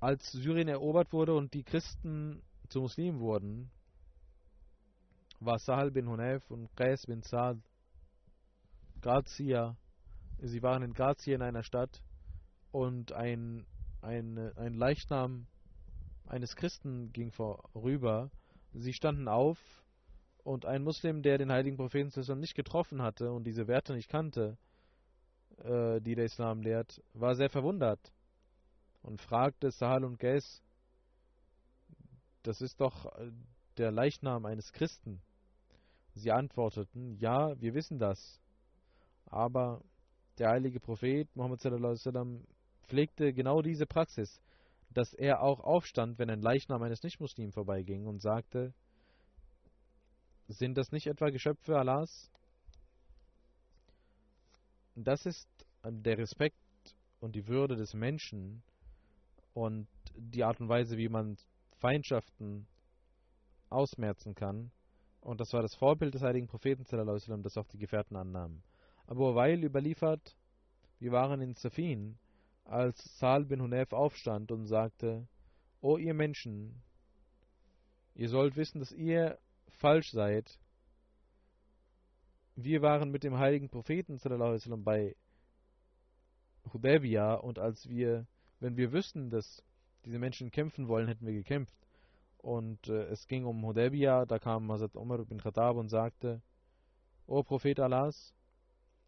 als 0.00 0.32
Syrien 0.32 0.68
erobert 0.68 1.12
wurde 1.12 1.34
und 1.34 1.54
die 1.54 1.64
Christen 1.64 2.42
zu 2.68 2.80
Muslimen 2.80 3.20
wurden, 3.20 3.70
war 5.40 5.58
Sahal 5.58 5.90
bin 5.90 6.08
Hunayf 6.08 6.50
und 6.50 6.74
Qais 6.76 7.06
bin 7.06 7.22
Saad 7.22 7.58
Grazia. 9.00 9.76
Sie 10.38 10.62
waren 10.62 10.82
in 10.82 10.94
Grazia 10.94 11.34
in 11.34 11.42
einer 11.42 11.62
Stadt 11.62 12.02
und 12.70 13.12
ein, 13.12 13.66
ein, 14.02 14.38
ein 14.56 14.74
Leichnam 14.74 15.46
eines 16.26 16.56
Christen 16.56 17.12
ging 17.12 17.30
vorüber. 17.30 18.30
Sie 18.72 18.92
standen 18.92 19.28
auf 19.28 19.58
und 20.44 20.66
ein 20.66 20.84
Muslim, 20.84 21.22
der 21.22 21.38
den 21.38 21.50
heiligen 21.50 21.76
Propheten 21.76 22.38
nicht 22.38 22.54
getroffen 22.54 23.02
hatte 23.02 23.32
und 23.32 23.44
diese 23.44 23.66
Werte 23.66 23.94
nicht 23.94 24.10
kannte, 24.10 24.56
äh, 25.58 26.00
die 26.00 26.14
der 26.14 26.26
Islam 26.26 26.60
lehrt, 26.60 27.02
war 27.14 27.34
sehr 27.34 27.50
verwundert 27.50 28.12
und 29.02 29.20
fragte 29.20 29.70
Sahal 29.70 30.04
und 30.04 30.18
Ges, 30.18 30.62
das 32.42 32.60
ist 32.60 32.80
doch 32.80 33.06
äh, 33.16 33.30
der 33.78 33.90
Leichnam 33.90 34.44
eines 34.44 34.72
Christen. 34.72 35.20
Sie 36.14 36.30
antworteten, 36.30 37.16
ja, 37.18 37.60
wir 37.60 37.74
wissen 37.74 37.98
das. 37.98 38.40
Aber 39.26 39.82
der 40.38 40.50
heilige 40.50 40.78
Prophet 40.78 41.28
Muhammad 41.34 41.60
sallam, 41.60 42.46
pflegte 42.82 43.32
genau 43.32 43.62
diese 43.62 43.86
Praxis, 43.86 44.40
dass 44.90 45.12
er 45.14 45.42
auch 45.42 45.60
aufstand, 45.60 46.18
wenn 46.18 46.30
ein 46.30 46.40
Leichnam 46.40 46.82
eines 46.82 47.02
Nichtmuslimen 47.02 47.52
vorbeiging 47.52 48.06
und 48.06 48.20
sagte, 48.20 48.74
sind 50.48 50.76
das 50.76 50.92
nicht 50.92 51.06
etwa 51.06 51.30
Geschöpfe 51.30 51.78
Allahs? 51.78 52.30
Das 54.94 55.26
ist 55.26 55.48
der 55.84 56.18
Respekt 56.18 56.56
und 57.20 57.34
die 57.34 57.48
Würde 57.48 57.76
des 57.76 57.94
Menschen 57.94 58.62
und 59.54 59.88
die 60.14 60.44
Art 60.44 60.60
und 60.60 60.68
Weise, 60.68 60.96
wie 60.96 61.08
man 61.08 61.36
Feindschaften 61.78 62.66
ausmerzen 63.70 64.34
kann. 64.34 64.70
Und 65.20 65.40
das 65.40 65.52
war 65.52 65.62
das 65.62 65.74
Vorbild 65.74 66.14
des 66.14 66.22
heiligen 66.22 66.46
Propheten, 66.46 66.84
das 67.42 67.56
auch 67.56 67.66
die 67.68 67.78
Gefährten 67.78 68.16
annahmen. 68.16 68.62
Abu 69.06 69.34
Weil 69.34 69.64
überliefert, 69.64 70.36
wir 70.98 71.12
waren 71.12 71.40
in 71.40 71.54
Safin, 71.54 72.18
als 72.64 73.18
Sal 73.18 73.44
bin 73.44 73.60
Hunayf 73.60 73.92
aufstand 73.92 74.50
und 74.52 74.66
sagte, 74.66 75.26
O 75.80 75.98
ihr 75.98 76.14
Menschen, 76.14 76.82
ihr 78.14 78.28
sollt 78.28 78.56
wissen, 78.56 78.78
dass 78.78 78.92
ihr 78.92 79.38
falsch 79.84 80.12
seid. 80.12 80.58
Wir 82.56 82.80
waren 82.80 83.10
mit 83.10 83.22
dem 83.22 83.36
heiligen 83.36 83.68
Propheten 83.68 84.16
sallam, 84.16 84.82
bei 84.82 85.14
Hudaybiyah 86.72 87.34
und 87.34 87.58
als 87.58 87.86
wir, 87.86 88.26
wenn 88.60 88.78
wir 88.78 88.92
wüssten, 88.92 89.28
dass 89.28 89.62
diese 90.06 90.18
Menschen 90.18 90.50
kämpfen 90.50 90.88
wollen, 90.88 91.06
hätten 91.06 91.26
wir 91.26 91.34
gekämpft. 91.34 91.76
Und 92.38 92.88
äh, 92.88 93.08
es 93.08 93.26
ging 93.26 93.44
um 93.44 93.62
Hudaybiyah, 93.62 94.24
da 94.24 94.38
kam 94.38 94.72
Hazrat 94.72 94.96
Umar 94.96 95.22
bin 95.26 95.42
Khattab 95.42 95.76
und 95.76 95.90
sagte, 95.90 96.40
O 97.26 97.42
Prophet 97.42 97.78
Allahs, 97.78 98.32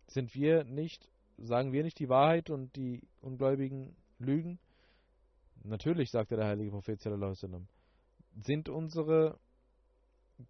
sind 0.09 0.35
wir 0.35 0.65
nicht, 0.65 1.11
sagen 1.39 1.73
wir 1.73 1.85
nicht 1.85 1.99
die 2.01 2.11
Wahrheit 2.11 2.51
und 2.51 2.77
die 2.77 3.09
Ungläubigen 3.23 3.97
lügen? 4.19 4.59
Natürlich, 5.65 6.11
sagte 6.11 6.37
der 6.37 6.49
heilige 6.49 6.73
Prophet 6.73 7.01
sallam, 7.01 7.67
sind 8.35 8.69
unsere 8.69 9.39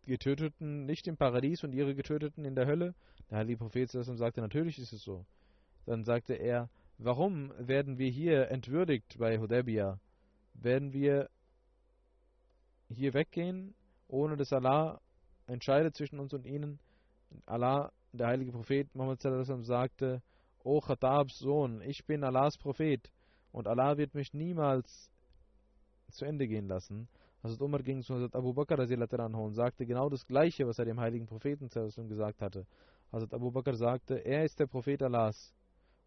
Getöteten 0.05 0.87
nicht 0.87 1.07
im 1.07 1.17
Paradies 1.17 1.65
und 1.65 1.73
ihre 1.73 1.95
Getöteten 1.95 2.45
in 2.45 2.55
der 2.55 2.67
Hölle? 2.67 2.95
Der 3.31 3.39
heilige 3.39 3.59
Prophet 3.59 3.91
sagte, 3.91 4.41
natürlich 4.41 4.79
ist 4.79 4.93
es 4.93 5.03
so. 5.03 5.25
Dann 5.85 6.05
sagte 6.05 6.35
er, 6.35 6.69
warum 6.99 7.53
werden 7.59 7.99
wir 7.99 8.11
hier 8.11 8.51
entwürdigt 8.51 9.17
bei 9.19 9.39
Hudaybiyah? 9.39 9.99
Werden 10.55 10.93
wir 10.93 11.29
hier 12.89 13.15
weggehen, 13.15 13.75
ohne 14.09 14.37
dass 14.37 14.53
Allah 14.53 15.01
entscheidet 15.47 15.97
zwischen 15.97 16.19
uns 16.19 16.33
und 16.33 16.47
ihnen? 16.47 16.79
Allah, 17.45 17.93
der 18.13 18.29
heilige 18.29 18.53
Prophet 18.53 18.95
Muhammad 18.95 19.21
sagte, 19.21 20.23
O 20.65 20.81
Khattabs 20.81 21.39
Sohn, 21.39 21.81
ich 21.83 22.05
bin 22.07 22.25
Allahs 22.25 22.59
Prophet 22.59 23.13
und 23.53 23.69
Allah 23.69 23.97
wird 23.99 24.15
mich 24.15 24.35
niemals 24.35 25.11
zu 26.11 26.25
Ende 26.25 26.49
gehen 26.49 26.67
lassen. 26.67 27.09
Hazrat 27.47 27.63
Umar 27.63 27.83
ging 27.83 28.03
zu 28.03 28.15
Hazrat 28.15 28.35
Abu 28.35 28.53
Bakr 28.53 28.79
und 28.79 29.55
sagte 29.55 29.87
genau 29.87 30.09
das 30.09 30.27
Gleiche, 30.27 30.67
was 30.67 30.79
er 30.81 30.85
dem 30.85 30.99
heiligen 30.99 31.27
Propheten 31.27 31.69
gesagt 32.09 32.43
hatte. 32.43 32.67
Hazrat 33.13 33.33
Abu 33.35 33.53
Bakr 33.53 33.77
sagte, 33.77 34.17
er 34.25 34.45
ist 34.45 34.59
der 34.59 34.67
Prophet 34.67 35.01
Allahs 35.03 35.55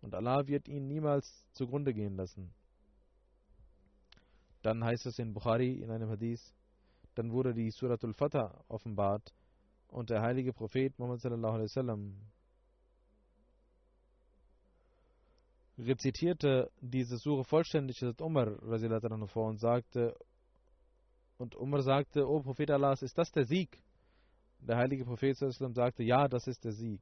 und 0.02 0.14
Allah 0.14 0.46
wird 0.48 0.68
ihn 0.68 0.88
niemals 0.88 1.46
zugrunde 1.54 1.94
gehen 1.94 2.16
lassen. 2.18 2.54
Dann 4.64 4.84
heißt 4.84 5.06
es 5.06 5.18
in 5.18 5.34
Bukhari 5.34 5.82
in 5.82 5.90
einem 5.92 6.10
Hadith, 6.10 6.54
dann 7.16 7.32
wurde 7.32 7.54
die 7.54 7.72
Suratul 7.72 8.14
Fatah 8.14 8.62
offenbart 8.68 9.34
und 9.88 10.10
der 10.10 10.22
heilige 10.22 10.52
Prophet 10.52 10.98
Muhammad 11.00 11.22
sallallahu 11.22 11.54
alaihi 11.54 11.70
wasallam 11.70 12.16
rezitierte 15.78 16.70
diese 16.82 17.18
Sure 17.18 17.46
vollständig 17.46 18.02
Hazrat 18.02 18.20
Umar 18.22 19.28
vor 19.28 19.48
und 19.48 19.58
sagte, 19.58 20.18
und 21.40 21.56
Umar 21.56 21.82
sagte, 21.82 22.28
O 22.30 22.42
Prophet 22.42 22.70
Allahs, 22.70 23.02
ist 23.02 23.18
das 23.18 23.32
der 23.32 23.46
Sieg? 23.46 23.82
Der 24.60 24.76
heilige 24.76 25.06
Prophet 25.06 25.38
sagte, 25.38 26.04
ja, 26.04 26.28
das 26.28 26.48
ist 26.48 26.66
der 26.66 26.74
Sieg. 26.74 27.02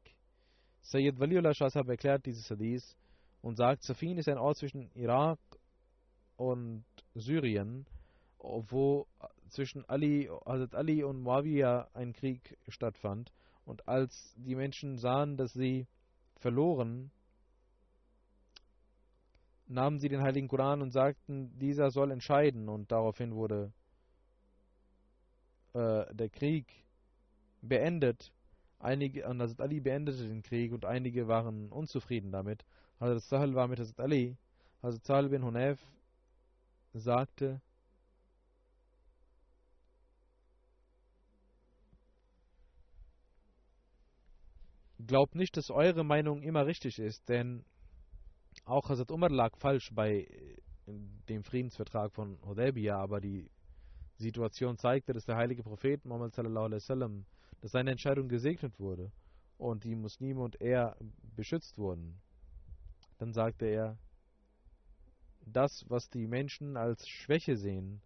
Sayyid 0.82 1.20
Waliullah 1.20 1.56
Shahsab 1.56 1.90
erklärt 1.90 2.26
dieses 2.28 2.50
Hadith 2.52 2.96
und 3.42 3.58
sagt, 3.58 3.84
Safin 3.84 4.20
ist 4.20 4.30
ein 4.30 4.38
Ort 4.38 4.58
zwischen 4.58 4.92
Irak 4.94 5.40
und 6.36 6.86
Syrien, 7.16 7.88
wo 8.38 9.08
zwischen 9.50 9.84
Ali, 9.90 10.30
Hazrat 10.46 10.76
Ali 10.76 11.04
und 11.04 11.24
Muawiyah 11.24 11.90
ein 11.94 12.14
Krieg 12.14 12.58
stattfand. 12.68 13.34
Und 13.66 13.88
als 13.88 14.36
die 14.38 14.56
Menschen 14.56 14.98
sahen, 14.98 15.36
dass 15.36 15.52
sie 15.54 15.88
verloren, 16.36 17.10
nahmen 19.66 19.98
sie 19.98 20.10
den 20.10 20.22
heiligen 20.22 20.48
Koran 20.48 20.84
und 20.84 20.92
sagten, 20.92 21.58
dieser 21.58 21.90
soll 21.90 22.12
entscheiden. 22.12 22.70
Und 22.70 22.92
daraufhin 22.92 23.34
wurde 23.34 23.74
äh, 25.74 26.06
der 26.14 26.30
Krieg 26.30 26.68
beendet, 27.62 28.32
Einige, 28.80 29.28
und 29.28 29.42
Hazrat 29.42 29.62
Ali 29.62 29.80
beendete 29.80 30.28
den 30.28 30.44
Krieg 30.44 30.72
und 30.72 30.86
einige 30.86 31.28
waren 31.28 31.72
unzufrieden 31.72 32.32
damit. 32.32 32.64
Hazrat 33.00 33.24
Sahel 33.24 33.56
war 33.56 33.68
mit 33.68 33.80
Hazrat 33.80 34.00
Ali. 34.00 34.38
Hazrat 34.84 35.06
Sahel 35.06 35.30
bin 35.30 35.44
Hunayf 35.44 35.80
sagte, 36.94 37.62
Glaubt 45.00 45.36
nicht, 45.36 45.56
dass 45.56 45.70
eure 45.70 46.04
Meinung 46.04 46.42
immer 46.42 46.66
richtig 46.66 47.00
ist, 47.00 47.30
denn 47.30 47.64
auch 48.66 48.90
Hazrat 48.90 49.12
Umar 49.12 49.30
lag 49.30 49.56
falsch 49.58 49.92
bei 49.94 50.22
äh, 50.22 50.58
dem 51.30 51.44
Friedensvertrag 51.44 52.12
von 52.14 52.40
Hudaybiyah, 52.46 52.98
aber 52.98 53.22
die 53.22 53.50
Situation 54.24 54.78
zeigte, 54.78 55.14
dass 55.14 55.26
der 55.26 55.38
heilige 55.38 55.64
Prophet 55.64 56.04
Muhammad 56.06 56.38
wasallam, 56.38 57.26
dass 57.62 57.72
seine 57.72 57.92
Entscheidung 57.92 58.28
gesegnet 58.28 58.80
wurde 58.80 59.12
und 59.58 59.84
die 59.84 59.96
Muslime 59.96 60.42
und 60.42 60.60
er 60.62 60.98
beschützt 61.36 61.78
wurden. 61.78 62.20
Dann 63.18 63.34
sagte 63.34 63.66
er, 63.66 63.98
das, 65.46 65.86
was 65.88 66.10
die 66.10 66.28
Menschen 66.28 66.78
als 66.78 67.08
Schwäche 67.08 67.58
sehen, 67.58 68.02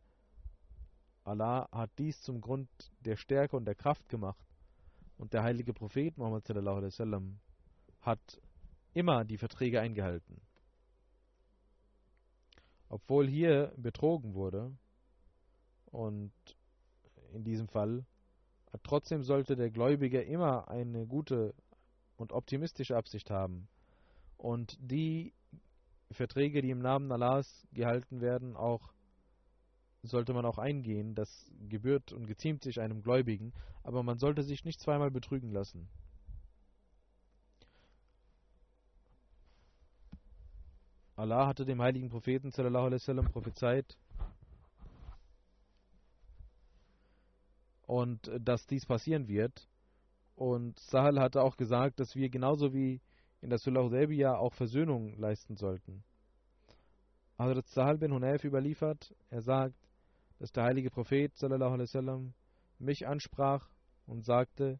Allah 1.24 1.68
hat 1.72 1.92
dies 1.98 2.20
zum 2.22 2.42
Grund 2.42 2.70
der 3.02 3.16
Stärke 3.16 3.56
und 3.56 3.66
der 3.66 3.76
Kraft 3.76 4.08
gemacht. 4.10 4.46
Und 5.18 5.34
der 5.34 5.44
heilige 5.44 5.74
Prophet 5.74 6.18
Muhammad 6.18 6.50
wasallam 6.50 7.40
hat 8.02 8.42
immer 8.94 9.24
die 9.24 9.38
Verträge 9.38 9.80
eingehalten. 9.80 10.42
Obwohl 12.90 13.28
hier 13.28 13.72
betrogen 13.78 14.34
wurde, 14.34 14.76
und 15.92 16.32
in 17.34 17.44
diesem 17.44 17.68
Fall, 17.68 18.06
trotzdem 18.84 19.24
sollte 19.24 19.56
der 19.56 19.70
Gläubige 19.70 20.22
immer 20.22 20.70
eine 20.70 21.06
gute 21.06 21.54
und 22.18 22.32
optimistische 22.32 22.98
Absicht 22.98 23.30
haben. 23.30 23.68
Und 24.38 24.78
die 24.80 25.34
Verträge, 26.12 26.62
die 26.62 26.72
im 26.72 26.80
Namen 26.80 27.12
Allahs 27.12 27.68
gehalten 27.74 28.22
werden, 28.22 28.56
auch 28.56 28.94
sollte 30.04 30.34
man 30.34 30.46
auch 30.46 30.58
eingehen. 30.58 31.16
Das 31.16 31.52
gebührt 31.70 32.12
und 32.12 32.28
geziemt 32.28 32.64
sich 32.64 32.80
einem 32.80 33.04
Gläubigen, 33.04 33.54
aber 33.84 34.04
man 34.04 34.18
sollte 34.18 34.44
sich 34.44 34.66
nicht 34.66 34.80
zweimal 34.80 35.12
betrügen 35.12 35.52
lassen. 35.52 35.90
Allah 41.16 41.46
hatte 41.46 41.66
dem 41.66 41.82
heiligen 41.82 42.10
Propheten 42.10 42.52
sallallahu 42.52 42.86
alaihi 42.86 43.02
wasallam 43.02 43.26
prophezeit 43.32 43.96
und 47.92 48.30
äh, 48.30 48.40
dass 48.40 48.66
dies 48.68 48.86
passieren 48.86 49.28
wird. 49.28 49.68
Und 50.36 50.80
Sahal 50.80 51.20
hatte 51.20 51.42
auch 51.42 51.58
gesagt, 51.58 52.00
dass 52.00 52.16
wir 52.16 52.30
genauso 52.30 52.74
wie 52.74 53.02
in 53.42 53.50
der 53.50 53.60
Sulh 53.60 53.84
Hudaybiyah 53.84 54.38
auch 54.38 54.54
Versöhnung 54.54 55.18
leisten 55.18 55.58
sollten. 55.58 56.06
Hazrat 57.38 57.68
Sahal 57.68 57.98
bin 57.98 58.14
Hunayf 58.14 58.46
überliefert, 58.46 59.14
er 59.30 59.42
sagt, 59.42 59.76
dass 60.40 60.54
der 60.54 60.64
heilige 60.64 60.90
Prophet 60.90 61.34
wasallam 61.42 62.34
mich 62.80 63.06
ansprach 63.06 63.68
und 64.06 64.24
sagte, 64.24 64.80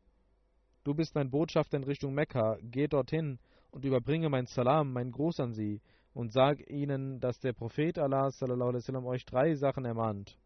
du 0.86 0.94
bist 0.94 1.14
mein 1.14 1.32
Botschafter 1.32 1.78
in 1.78 1.84
Richtung 1.84 2.14
Mekka, 2.14 2.60
geh 2.62 2.88
dorthin 2.88 3.40
und 3.72 3.84
überbringe 3.84 4.30
mein 4.30 4.46
Salam, 4.46 4.94
mein 4.94 5.12
Gruß 5.12 5.42
an 5.42 5.54
sie 5.54 5.82
und 6.14 6.32
sag 6.32 6.70
ihnen, 6.70 7.20
dass 7.20 7.40
der 7.40 7.52
Prophet 7.52 8.00
Allah 8.00 8.28
wasallam 8.28 9.06
euch 9.06 9.26
drei 9.26 9.54
Sachen 9.56 9.84
ermahnt. 9.84 10.38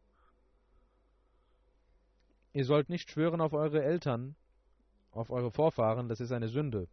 Ihr 2.56 2.64
sollt 2.64 2.88
nicht 2.88 3.12
schwören 3.12 3.42
auf 3.42 3.52
eure 3.52 3.84
Eltern, 3.84 4.38
auf 5.12 5.30
eure 5.30 5.52
Vorfahren, 5.52 6.08
das 6.08 6.22
ist 6.22 6.32
eine 6.32 6.48
Sünde. 6.48 6.88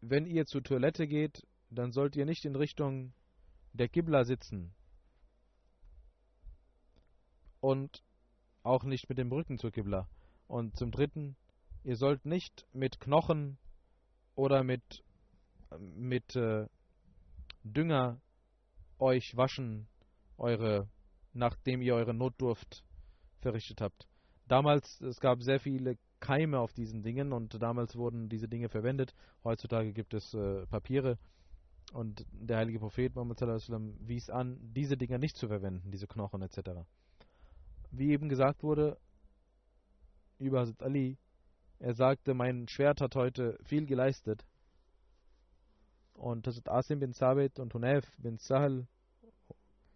Wenn 0.00 0.26
ihr 0.26 0.46
zur 0.46 0.64
Toilette 0.64 1.06
geht, 1.06 1.46
dann 1.70 1.92
sollt 1.92 2.16
ihr 2.16 2.26
nicht 2.26 2.44
in 2.44 2.56
Richtung 2.56 3.12
der 3.72 3.88
Qibla 3.88 4.24
sitzen 4.24 4.74
und 7.60 8.02
auch 8.64 8.82
nicht 8.82 9.08
mit 9.08 9.18
dem 9.18 9.30
Rücken 9.30 9.58
zur 9.58 9.70
Qibla. 9.70 10.08
Und 10.48 10.76
zum 10.76 10.90
Dritten, 10.90 11.36
ihr 11.84 11.94
sollt 11.94 12.24
nicht 12.24 12.66
mit 12.72 12.98
Knochen 12.98 13.58
oder 14.34 14.64
mit 14.64 15.04
mit 15.78 16.34
äh, 16.34 16.66
Dünger 17.62 18.20
euch 18.98 19.36
waschen, 19.36 19.86
eure, 20.36 20.88
nachdem 21.32 21.80
ihr 21.80 21.94
eure 21.94 22.12
Notdurft 22.12 22.82
verrichtet 23.40 23.80
habt. 23.80 24.06
Damals, 24.46 25.00
es 25.00 25.20
gab 25.20 25.42
sehr 25.42 25.60
viele 25.60 25.96
Keime 26.20 26.58
auf 26.58 26.72
diesen 26.72 27.02
Dingen 27.02 27.32
und 27.32 27.60
damals 27.62 27.96
wurden 27.96 28.28
diese 28.28 28.48
Dinge 28.48 28.68
verwendet. 28.68 29.14
Heutzutage 29.44 29.92
gibt 29.92 30.12
es 30.12 30.34
äh, 30.34 30.66
Papiere 30.66 31.18
und 31.92 32.26
der 32.32 32.58
heilige 32.58 32.78
Prophet 32.78 33.14
Muhammad 33.14 33.40
wies 34.00 34.30
an, 34.30 34.58
diese 34.60 34.96
Dinge 34.96 35.18
nicht 35.18 35.36
zu 35.36 35.48
verwenden, 35.48 35.90
diese 35.90 36.06
Knochen 36.06 36.42
etc. 36.42 36.70
Wie 37.90 38.10
eben 38.10 38.28
gesagt 38.28 38.62
wurde 38.62 38.98
über 40.38 40.60
Hazrat 40.60 40.82
Ali, 40.82 41.18
er 41.78 41.94
sagte, 41.94 42.34
mein 42.34 42.68
Schwert 42.68 43.00
hat 43.00 43.16
heute 43.16 43.58
viel 43.62 43.86
geleistet. 43.86 44.44
Und 46.12 46.46
Hazrat 46.46 46.68
Asim 46.68 47.00
bin 47.00 47.12
Sabit 47.12 47.58
und 47.58 47.72
Hunayf 47.72 48.04
bin 48.18 48.36
Sahel, 48.36 48.86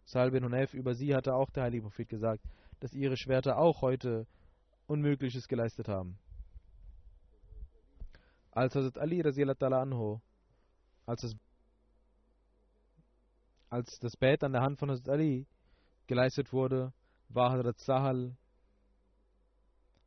Sahel 0.05 0.31
bin 0.31 0.45
Hunayf, 0.45 0.75
über 0.75 0.95
sie 0.95 1.15
hatte 1.15 1.35
auch 1.35 1.51
der 1.51 1.65
heilige 1.65 1.83
Prophet 1.83 2.09
gesagt, 2.09 2.43
dass 2.85 2.93
ihre 2.93 3.17
Schwerter 3.17 3.57
auch 3.57 3.81
heute 3.81 4.27
Unmögliches 4.87 5.49
geleistet 5.49 5.89
haben. 5.89 6.19
Als 8.51 8.75
Hazrat 8.75 8.99
Ali 8.99 9.23
anho, 9.23 10.21
als 11.07 11.23
das, 11.23 11.35
als 13.71 13.99
das 14.01 14.19
Bett 14.19 14.45
an 14.45 14.53
der 14.53 14.61
Hand 14.61 14.79
von 14.79 14.91
Hazrat 14.91 15.09
Ali 15.09 15.47
geleistet 16.09 16.53
wurde, 16.53 16.93
war 17.31 17.53
Hazrat 17.53 17.79
Sahal 17.81 18.37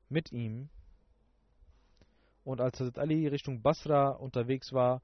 mit 0.07 0.31
ihm. 0.31 0.69
Und 2.43 2.61
als 2.61 2.79
Hazrat 2.79 2.99
Ali 2.99 3.27
Richtung 3.27 3.63
Basra 3.63 4.09
unterwegs 4.09 4.71
war, 4.71 5.01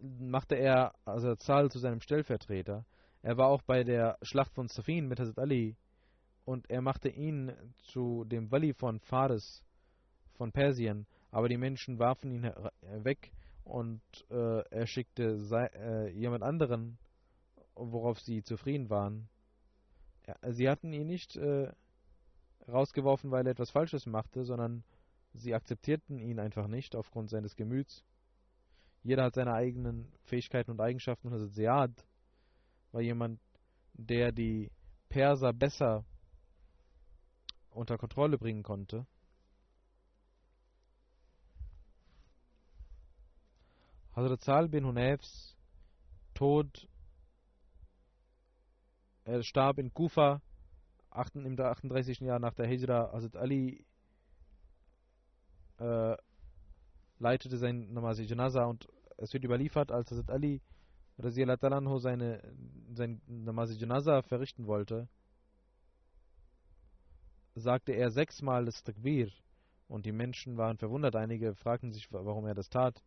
machte 0.00 0.54
er 0.54 0.94
Hazrat 1.04 1.42
Sal 1.42 1.68
zu 1.68 1.80
seinem 1.80 2.00
Stellvertreter. 2.00 2.84
Er 3.22 3.36
war 3.38 3.48
auch 3.48 3.62
bei 3.62 3.82
der 3.82 4.18
Schlacht 4.22 4.54
von 4.54 4.68
Safin 4.68 5.08
mit 5.08 5.18
Hazrat 5.18 5.40
Ali 5.40 5.76
und 6.44 6.68
er 6.70 6.82
machte 6.82 7.08
ihn 7.08 7.52
zu 7.78 8.24
dem 8.24 8.50
Wali 8.50 8.74
von 8.74 9.00
Faris 9.00 9.64
von 10.34 10.52
Persien, 10.52 11.06
aber 11.30 11.48
die 11.48 11.56
Menschen 11.56 11.98
warfen 11.98 12.30
ihn 12.30 12.50
weg 13.04 13.32
und 13.64 14.02
äh, 14.30 14.60
er 14.70 14.86
schickte 14.86 15.38
äh, 15.74 16.10
jemand 16.10 16.42
anderen, 16.42 16.98
worauf 17.74 18.20
sie 18.20 18.42
zufrieden 18.42 18.90
waren. 18.90 19.28
Sie 20.50 20.68
hatten 20.68 20.92
ihn 20.92 21.06
nicht 21.06 21.36
äh, 21.36 21.72
rausgeworfen, 22.68 23.30
weil 23.30 23.46
er 23.46 23.52
etwas 23.52 23.70
Falsches 23.70 24.06
machte, 24.06 24.44
sondern 24.44 24.84
sie 25.32 25.54
akzeptierten 25.54 26.18
ihn 26.18 26.38
einfach 26.38 26.66
nicht 26.66 26.94
aufgrund 26.94 27.30
seines 27.30 27.56
Gemüts. 27.56 28.04
Jeder 29.02 29.24
hat 29.24 29.34
seine 29.34 29.54
eigenen 29.54 30.12
Fähigkeiten 30.24 30.70
und 30.70 30.80
Eigenschaften. 30.80 31.32
Und 31.32 31.52
Ziyad 31.52 31.90
war 32.92 33.00
jemand, 33.00 33.40
der 33.94 34.30
die 34.32 34.70
Perser 35.08 35.52
besser 35.52 36.04
unter 37.74 37.98
Kontrolle 37.98 38.38
bringen 38.38 38.62
konnte. 38.62 39.06
Hazrat 44.14 44.42
Sal 44.42 44.68
bin 44.68 44.84
Hunayfs 44.84 45.56
Tod, 46.34 46.88
er 49.24 49.42
starb 49.42 49.78
in 49.78 49.92
Kufa 49.94 50.42
im 51.34 51.58
38. 51.58 52.20
Jahr 52.20 52.38
nach 52.38 52.54
der 52.54 52.66
Hijra. 52.66 53.12
Hazrat 53.12 53.36
Ali 53.36 53.84
äh, 55.78 56.16
leitete 57.18 57.56
sein 57.58 57.92
Namazi 57.92 58.24
Janaza 58.24 58.64
und 58.64 58.88
es 59.16 59.32
wird 59.32 59.44
überliefert, 59.44 59.92
als 59.92 60.10
Hazrat 60.10 60.30
Ali 60.30 60.60
seine 61.98 62.42
sein 62.94 63.20
Namazi 63.26 63.74
Janaza 63.74 64.22
verrichten 64.22 64.66
wollte, 64.66 65.08
sagte 67.54 67.92
er 67.92 68.10
sechsmal 68.10 68.64
das 68.64 68.82
Takbir 68.82 69.30
und 69.88 70.06
die 70.06 70.12
Menschen 70.12 70.56
waren 70.56 70.78
verwundert. 70.78 71.16
Einige 71.16 71.54
fragten 71.54 71.92
sich, 71.92 72.10
warum 72.12 72.46
er 72.46 72.54
das 72.54 72.70
tat. 72.70 73.02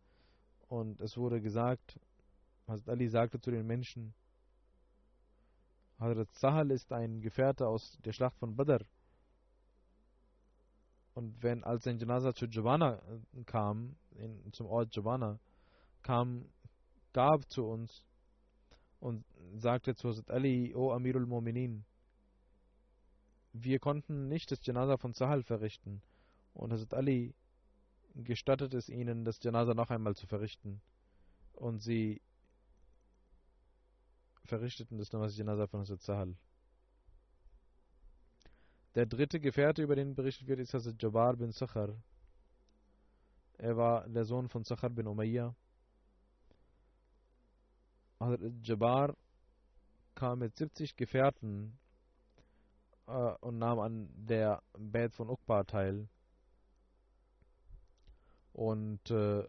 Und 0.68 1.00
es 1.00 1.16
wurde 1.16 1.40
gesagt, 1.40 1.98
Hazrat 2.66 2.88
Ali 2.88 3.08
sagte 3.08 3.40
zu 3.40 3.50
den 3.50 3.66
Menschen, 3.66 4.14
Hazrat 5.98 6.32
Sahal 6.32 6.70
ist 6.70 6.92
ein 6.92 7.20
Gefährte 7.20 7.66
aus 7.66 7.98
der 8.04 8.12
Schlacht 8.12 8.36
von 8.38 8.54
Badr. 8.54 8.84
Und 11.14 11.42
wenn 11.42 11.64
als 11.64 11.84
sein 11.84 11.98
Janaza 11.98 12.34
zu 12.34 12.46
Jawana 12.46 12.96
äh, 12.98 13.44
kam, 13.44 13.96
in, 14.10 14.52
zum 14.52 14.66
Ort 14.66 14.94
Jawana, 14.94 15.38
kam 16.02 16.44
Gab 17.12 17.50
zu 17.50 17.64
uns 17.64 18.04
und 19.00 19.24
sagte 19.56 19.94
zu 19.94 20.08
Hazrat 20.08 20.30
Ali, 20.30 20.74
O 20.74 20.92
Amirul 20.92 21.24
Mu'minin, 21.24 21.82
wir 23.62 23.78
konnten 23.78 24.28
nicht 24.28 24.50
das 24.50 24.64
Janaza 24.64 24.96
von 24.98 25.12
Sahal 25.12 25.42
verrichten 25.42 26.02
Und 26.52 26.72
Hazrat 26.72 26.94
Ali 26.94 27.34
gestattet 28.14 28.74
es 28.74 28.88
ihnen, 28.88 29.24
das 29.24 29.42
Janaza 29.42 29.74
noch 29.74 29.90
einmal 29.90 30.14
zu 30.14 30.26
verrichten. 30.26 30.80
Und 31.52 31.80
sie 31.80 32.20
verrichteten 34.44 34.98
das 34.98 35.12
Namaz 35.12 35.36
Janaza 35.36 35.66
von 35.66 35.80
Hazrat 35.80 36.02
Sahal. 36.02 36.36
Der 38.94 39.06
dritte 39.06 39.40
Gefährte, 39.40 39.82
über 39.82 39.96
den 39.96 40.14
berichtet 40.14 40.48
wird, 40.48 40.60
ist 40.60 40.74
Hazrat 40.74 41.02
Jabbar 41.02 41.36
bin 41.36 41.52
Sakhar. 41.52 41.94
Er 43.58 43.76
war 43.76 44.08
der 44.08 44.24
Sohn 44.24 44.48
von 44.48 44.64
Sakhar 44.64 44.90
bin 44.90 45.06
Umayyah. 45.06 45.54
Hazrat 48.20 48.52
Jabbar 48.62 49.16
kam 50.14 50.38
mit 50.38 50.56
70 50.56 50.96
Gefährten 50.96 51.78
äh, 53.06 53.32
und 53.40 53.58
nahm 53.58 53.78
an 53.78 54.08
der 54.14 54.62
Bad 54.78 55.14
von 55.14 55.30
Uqba 55.30 55.64
teil. 55.64 56.08
Und 58.52 59.10
äh, 59.10 59.44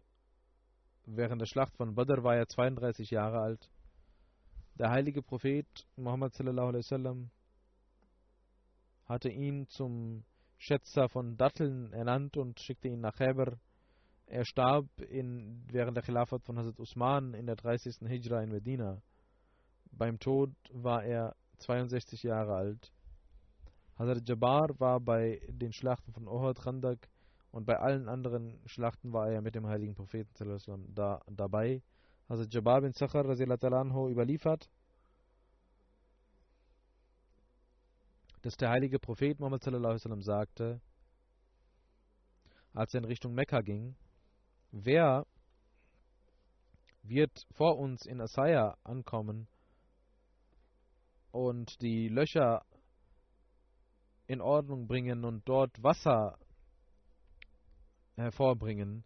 während 1.06 1.40
der 1.40 1.46
Schlacht 1.46 1.76
von 1.76 1.94
Badr 1.94 2.22
war 2.22 2.36
er 2.36 2.46
32 2.46 3.10
Jahre 3.10 3.40
alt. 3.40 3.70
Der 4.78 4.90
heilige 4.90 5.22
Prophet 5.22 5.66
Muhammad 5.96 6.34
sallallahu 6.34 6.68
alaihi 6.68 6.84
wasallam 6.84 7.30
hatte 9.06 9.30
ihn 9.30 9.66
zum 9.68 10.24
Schätzer 10.58 11.08
von 11.08 11.36
Datteln 11.36 11.92
ernannt 11.92 12.36
und 12.36 12.60
schickte 12.60 12.88
ihn 12.88 13.00
nach 13.00 13.18
Heber. 13.18 13.58
Er 14.26 14.44
starb 14.44 14.86
in, 15.00 15.64
während 15.72 15.96
der 15.96 16.04
Khilafat 16.04 16.44
von 16.44 16.58
Hazrat 16.58 16.78
Usman 16.78 17.32
in 17.32 17.46
der 17.46 17.56
30. 17.56 18.06
Hijra 18.06 18.42
in 18.42 18.50
Medina. 18.50 19.00
Beim 19.90 20.18
Tod 20.18 20.50
war 20.70 21.02
er 21.02 21.34
62 21.58 22.22
Jahre 22.24 22.54
alt. 22.54 22.92
Hazrat 23.98 24.28
Jabbar 24.28 24.78
war 24.78 25.00
bei 25.00 25.40
den 25.48 25.72
Schlachten 25.72 26.12
von 26.12 26.28
Uhud, 26.28 26.60
Khandak 26.60 27.08
und 27.50 27.66
bei 27.66 27.80
allen 27.80 28.08
anderen 28.08 28.60
Schlachten 28.64 29.12
war 29.12 29.28
er 29.28 29.42
mit 29.42 29.56
dem 29.56 29.66
heiligen 29.66 29.96
Propheten 29.96 30.32
da, 30.94 31.20
dabei. 31.26 31.82
Hazrat 32.28 32.54
Jabbar 32.54 32.82
bin 32.82 32.92
Sakhar 32.92 33.24
überliefert, 34.08 34.70
dass 38.42 38.56
der 38.56 38.70
heilige 38.70 39.00
Prophet 39.00 39.40
Muhammad 39.40 39.64
sagte, 40.22 40.80
als 42.74 42.94
er 42.94 42.98
in 42.98 43.04
Richtung 43.04 43.34
Mekka 43.34 43.62
ging, 43.62 43.96
wer 44.70 45.26
wird 47.02 47.46
vor 47.50 47.78
uns 47.78 48.06
in 48.06 48.20
Asaya 48.20 48.76
ankommen 48.84 49.48
und 51.32 51.82
die 51.82 52.08
Löcher 52.08 52.64
in 54.28 54.40
Ordnung 54.40 54.86
bringen 54.86 55.24
und 55.24 55.48
dort 55.48 55.82
Wasser 55.82 56.38
hervorbringen. 58.16 59.02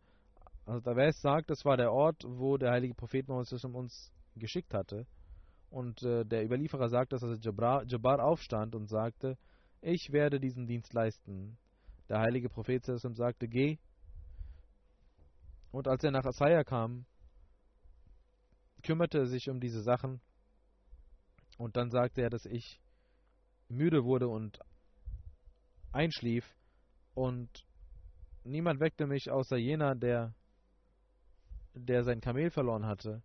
Also 0.66 0.80
der 0.80 0.94
Vers 0.94 1.20
sagt, 1.20 1.48
das 1.48 1.64
war 1.64 1.76
der 1.76 1.92
Ort, 1.92 2.24
wo 2.26 2.56
der 2.56 2.72
heilige 2.72 2.94
Prophet 2.94 3.28
Mohammed 3.28 3.64
uns 3.64 4.12
geschickt 4.36 4.74
hatte. 4.74 5.06
Und 5.70 6.02
äh, 6.02 6.24
der 6.24 6.44
Überlieferer 6.44 6.88
sagt, 6.88 7.12
dass 7.12 7.22
also 7.22 7.36
Jabbar, 7.36 7.84
Jabbar 7.86 8.22
aufstand 8.22 8.74
und 8.74 8.88
sagte, 8.88 9.38
ich 9.80 10.12
werde 10.12 10.40
diesen 10.40 10.66
Dienst 10.66 10.92
leisten. 10.92 11.56
Der 12.08 12.18
heilige 12.18 12.48
Prophet 12.48 12.84
sagte, 12.84 13.48
geh. 13.48 13.78
Und 15.70 15.88
als 15.88 16.04
er 16.04 16.10
nach 16.10 16.24
Asaya 16.24 16.64
kam, 16.64 17.06
kümmerte 18.82 19.18
er 19.18 19.26
sich 19.26 19.48
um 19.48 19.60
diese 19.60 19.82
Sachen. 19.82 20.20
Und 21.58 21.76
dann 21.76 21.90
sagte 21.90 22.22
er, 22.22 22.30
dass 22.30 22.44
ich 22.44 22.80
müde 23.68 24.04
wurde 24.04 24.28
und 24.28 24.58
einschlief. 25.92 26.44
Und 27.14 27.66
niemand 28.44 28.80
weckte 28.80 29.06
mich 29.06 29.30
außer 29.30 29.56
jener, 29.56 29.94
der, 29.94 30.34
der 31.74 32.04
sein 32.04 32.20
Kamel 32.20 32.50
verloren 32.50 32.86
hatte 32.86 33.22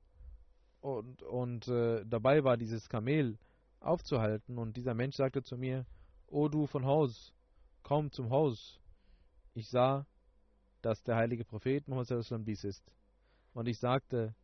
und, 0.82 1.24
und 1.24 1.68
äh, 1.68 2.06
dabei 2.06 2.44
war, 2.44 2.58
dieses 2.58 2.88
Kamel 2.88 3.38
aufzuhalten. 3.80 4.58
Und 4.58 4.78
dieser 4.78 4.94
Mensch 4.94 5.16
sagte 5.16 5.44
zu 5.44 5.58
mir, 5.58 5.86
O 6.28 6.48
du 6.48 6.68
von 6.68 6.86
Haus, 6.86 7.34
komm 7.84 8.12
zum 8.12 8.30
Haus. 8.30 8.80
Ich 9.54 9.70
sah, 9.70 10.06
dass 10.82 11.02
der 11.04 11.16
heilige 11.16 11.46
Prophet 11.46 11.88
Muhammad 11.88 12.48
dies 12.48 12.64
ist. 12.64 12.92
Und 13.54 13.68
ich 13.68 13.80
sagte, 13.80 14.36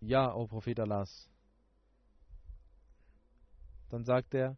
ja, 0.00 0.32
o 0.34 0.46
Prophet 0.46 0.78
Allahs. 0.80 1.28
Dann 3.88 4.04
sagte 4.04 4.38
er, 4.38 4.56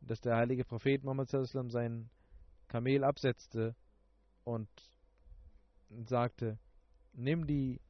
dass 0.00 0.20
der 0.20 0.36
heilige 0.36 0.64
Prophet 0.64 1.04
Muhammad 1.04 1.28
sein 1.28 2.08
Kamel 2.70 3.02
absetzte 3.02 3.74
und 4.44 4.68
sagte, 6.04 6.56
nimm 7.12 7.46
die 7.48 7.80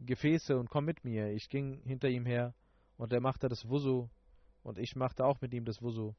Gefäße 0.00 0.58
und 0.58 0.68
komm 0.68 0.86
mit 0.86 1.04
mir. 1.04 1.28
Ich 1.32 1.48
ging 1.48 1.80
hinter 1.84 2.08
ihm 2.08 2.26
her 2.26 2.52
und 2.96 3.12
er 3.12 3.20
machte 3.20 3.48
das 3.48 3.68
Wusu 3.68 4.08
und 4.64 4.78
ich 4.78 4.96
machte 4.96 5.24
auch 5.24 5.40
mit 5.40 5.54
ihm 5.54 5.64
das 5.64 5.80
Wusu. 5.82 6.14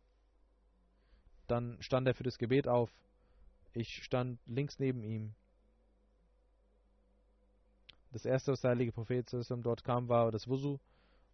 Dann 1.47 1.77
stand 1.81 2.07
er 2.07 2.15
für 2.15 2.23
das 2.23 2.37
Gebet 2.37 2.69
auf. 2.69 2.89
Ich 3.73 4.01
stand 4.01 4.39
links 4.45 4.79
neben 4.79 5.03
ihm. 5.03 5.35
Das 8.13 8.23
erste, 8.23 8.53
was 8.53 8.61
der 8.61 8.71
heilige 8.71 8.93
Prophet 8.93 9.29
dort 9.33 9.83
kam, 9.83 10.07
war 10.07 10.31
das 10.31 10.47
Wusu 10.47 10.79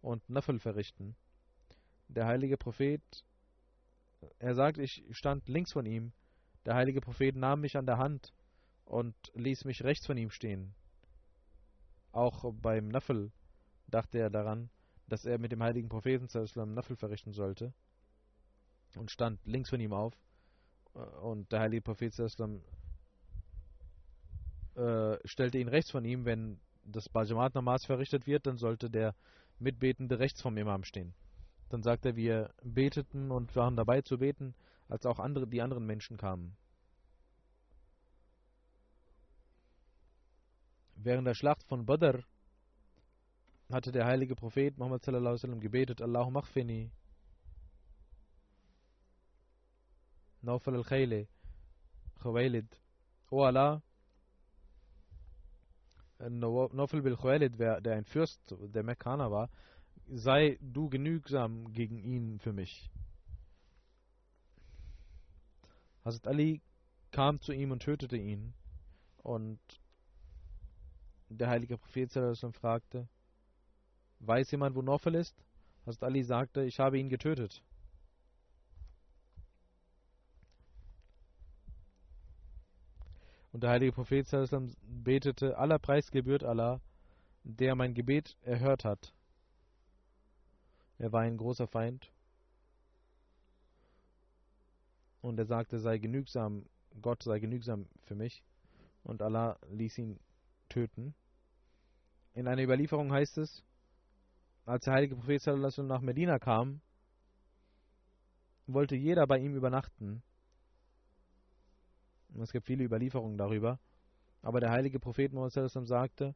und 0.02 0.28
Nafel 0.28 0.58
verrichten. 0.58 1.14
Der 2.08 2.26
heilige 2.26 2.56
Prophet, 2.56 3.02
er 4.40 4.56
sagt, 4.56 4.78
ich 4.78 5.04
stand 5.12 5.48
links 5.48 5.72
von 5.72 5.86
ihm. 5.86 6.12
Der 6.64 6.74
heilige 6.74 7.00
Prophet 7.00 7.36
nahm 7.36 7.60
mich 7.60 7.76
an 7.76 7.86
der 7.86 7.98
Hand 7.98 8.32
und 8.84 9.14
ließ 9.34 9.64
mich 9.64 9.84
rechts 9.84 10.06
von 10.06 10.16
ihm 10.16 10.30
stehen. 10.30 10.74
Auch 12.12 12.52
beim 12.54 12.88
Nafel 12.88 13.32
dachte 13.86 14.18
er 14.18 14.30
daran, 14.30 14.68
dass 15.06 15.24
er 15.24 15.38
mit 15.38 15.52
dem 15.52 15.62
heiligen 15.62 15.88
Propheten 15.88 16.28
Nafel 16.74 16.96
verrichten 16.96 17.32
sollte 17.32 17.72
und 18.96 19.10
stand 19.10 19.44
links 19.44 19.70
von 19.70 19.80
ihm 19.80 19.92
auf. 19.92 20.14
Und 21.22 21.52
der 21.52 21.60
heilige 21.60 21.82
Prophet 21.82 22.18
äh, 24.76 25.18
stellte 25.24 25.58
ihn 25.58 25.68
rechts 25.68 25.90
von 25.90 26.04
ihm. 26.04 26.24
Wenn 26.24 26.60
das 26.84 27.08
Bajamat 27.08 27.54
Namas 27.54 27.84
verrichtet 27.84 28.26
wird, 28.26 28.46
dann 28.46 28.56
sollte 28.56 28.90
der 28.90 29.14
Mitbetende 29.58 30.18
rechts 30.18 30.42
vom 30.42 30.56
Imam 30.56 30.82
stehen. 30.84 31.14
Dann 31.68 31.82
sagt 31.82 32.06
er, 32.06 32.16
wir 32.16 32.52
beteten 32.64 33.30
und 33.30 33.54
waren 33.54 33.76
dabei 33.76 34.02
zu 34.02 34.18
beten, 34.18 34.54
als 34.90 35.06
auch 35.06 35.20
andere, 35.20 35.46
die 35.46 35.62
anderen 35.62 35.86
Menschen 35.86 36.16
kamen. 36.16 36.56
Während 40.96 41.26
der 41.26 41.34
Schlacht 41.34 41.62
von 41.64 41.86
Badr 41.86 42.24
hatte 43.72 43.92
der 43.92 44.04
heilige 44.04 44.34
Prophet 44.34 44.76
Muhammad 44.76 45.02
sallallahu 45.02 45.38
alaihi 45.42 45.60
gebetet, 45.60 46.02
Allahu 46.02 46.30
maghfini 46.30 46.90
Naufal 50.42 50.74
al-Khayli 50.74 51.28
Khawailid 52.22 52.68
O 53.30 53.44
Allah 53.44 53.80
Naufal 56.18 57.00
bil 57.00 57.16
Khawailid, 57.16 57.58
der 57.58 57.94
ein 57.94 58.04
Fürst 58.04 58.40
der 58.50 58.82
Mekkaner 58.82 59.30
war, 59.30 59.48
sei 60.08 60.58
du 60.60 60.90
genügsam 60.90 61.72
gegen 61.72 61.98
ihn 61.98 62.40
für 62.40 62.52
mich. 62.52 62.90
Hazrat 66.04 66.26
Ali 66.26 66.60
kam 67.10 67.40
zu 67.40 67.52
ihm 67.52 67.70
und 67.72 67.82
tötete 67.82 68.16
ihn 68.16 68.54
und 69.22 69.60
der 71.28 71.48
heilige 71.48 71.78
Prophet 71.78 72.12
fragte, 72.52 73.08
weiß 74.20 74.50
jemand, 74.50 74.74
wo 74.76 74.82
Nofel 74.82 75.14
ist? 75.14 75.44
Hazrat 75.86 76.04
Ali 76.04 76.22
sagte, 76.22 76.64
ich 76.64 76.80
habe 76.80 76.98
ihn 76.98 77.08
getötet. 77.08 77.62
Und 83.52 83.62
der 83.62 83.70
heilige 83.70 83.92
Prophet 83.92 84.26
betete, 84.82 85.58
aller 85.58 85.78
Preis 85.78 86.10
gebührt 86.10 86.44
Allah, 86.44 86.80
der 87.42 87.74
mein 87.74 87.94
Gebet 87.94 88.36
erhört 88.42 88.84
hat. 88.84 89.12
Er 90.98 91.12
war 91.12 91.22
ein 91.22 91.36
großer 91.36 91.66
Feind. 91.66 92.10
Und 95.20 95.38
er 95.38 95.46
sagte, 95.46 95.78
sei 95.78 95.98
genügsam, 95.98 96.64
Gott 97.00 97.22
sei 97.22 97.38
genügsam 97.38 97.86
für 98.04 98.14
mich. 98.14 98.42
Und 99.02 99.22
Allah 99.22 99.58
ließ 99.70 99.98
ihn 99.98 100.18
töten. 100.68 101.14
In 102.34 102.46
einer 102.48 102.62
Überlieferung 102.62 103.12
heißt 103.12 103.38
es, 103.38 103.64
als 104.66 104.84
der 104.84 104.94
heilige 104.94 105.16
Prophet 105.16 105.46
nach 105.78 106.00
Medina 106.00 106.38
kam, 106.38 106.80
wollte 108.66 108.94
jeder 108.94 109.26
bei 109.26 109.38
ihm 109.38 109.54
übernachten. 109.54 110.22
Es 112.40 112.52
gibt 112.52 112.66
viele 112.66 112.84
Überlieferungen 112.84 113.36
darüber. 113.36 113.78
Aber 114.42 114.60
der 114.60 114.70
heilige 114.70 115.00
Prophet 115.00 115.32
sagte, 115.52 116.34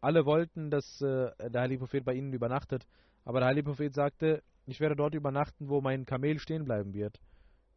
alle 0.00 0.24
wollten, 0.24 0.70
dass 0.70 1.00
äh, 1.02 1.30
der 1.50 1.62
heilige 1.62 1.80
Prophet 1.80 2.04
bei 2.04 2.14
ihnen 2.14 2.32
übernachtet. 2.32 2.86
Aber 3.24 3.40
der 3.40 3.48
heilige 3.48 3.64
Prophet 3.64 3.92
sagte, 3.92 4.42
ich 4.66 4.80
werde 4.80 4.96
dort 4.96 5.14
übernachten, 5.14 5.68
wo 5.68 5.80
mein 5.80 6.06
Kamel 6.06 6.38
stehen 6.38 6.64
bleiben 6.64 6.94
wird. 6.94 7.20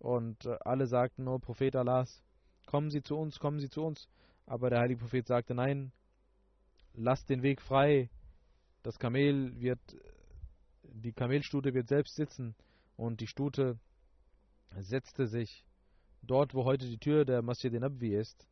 Und 0.02 0.46
äh, 0.48 0.58
alle 0.62 0.88
sagten, 0.88 1.28
oh 1.28 1.38
Prophet 1.38 1.76
Allahs, 1.76 2.24
kommen 2.66 2.90
Sie 2.90 3.04
zu 3.04 3.16
uns, 3.16 3.38
kommen 3.40 3.60
Sie 3.60 3.70
zu 3.70 3.84
uns. 3.84 4.10
Aber 4.48 4.72
der 4.72 4.80
heilige 4.80 5.02
Prophet 5.02 5.28
sagte, 5.28 5.54
nein, 5.54 5.92
lasst 6.94 7.30
den 7.30 7.44
Weg 7.44 7.62
frei. 7.62 8.10
Das 8.82 8.98
Kamel 8.98 9.60
wird, 9.62 9.80
die 10.82 11.14
Kamelstute 11.14 11.76
wird 11.76 11.88
selbst 11.88 12.16
sitzen 12.16 12.56
und 12.98 13.22
die 13.22 13.28
Stute 13.28 13.78
setzte 14.80 15.28
sich 15.28 15.68
dort, 16.24 16.56
wo 16.56 16.66
heute 16.66 16.88
die 16.88 16.98
Tür 16.98 17.24
der 17.24 17.44
Masjid 17.44 17.72
Nabwi 17.72 18.16
ist 18.16 18.48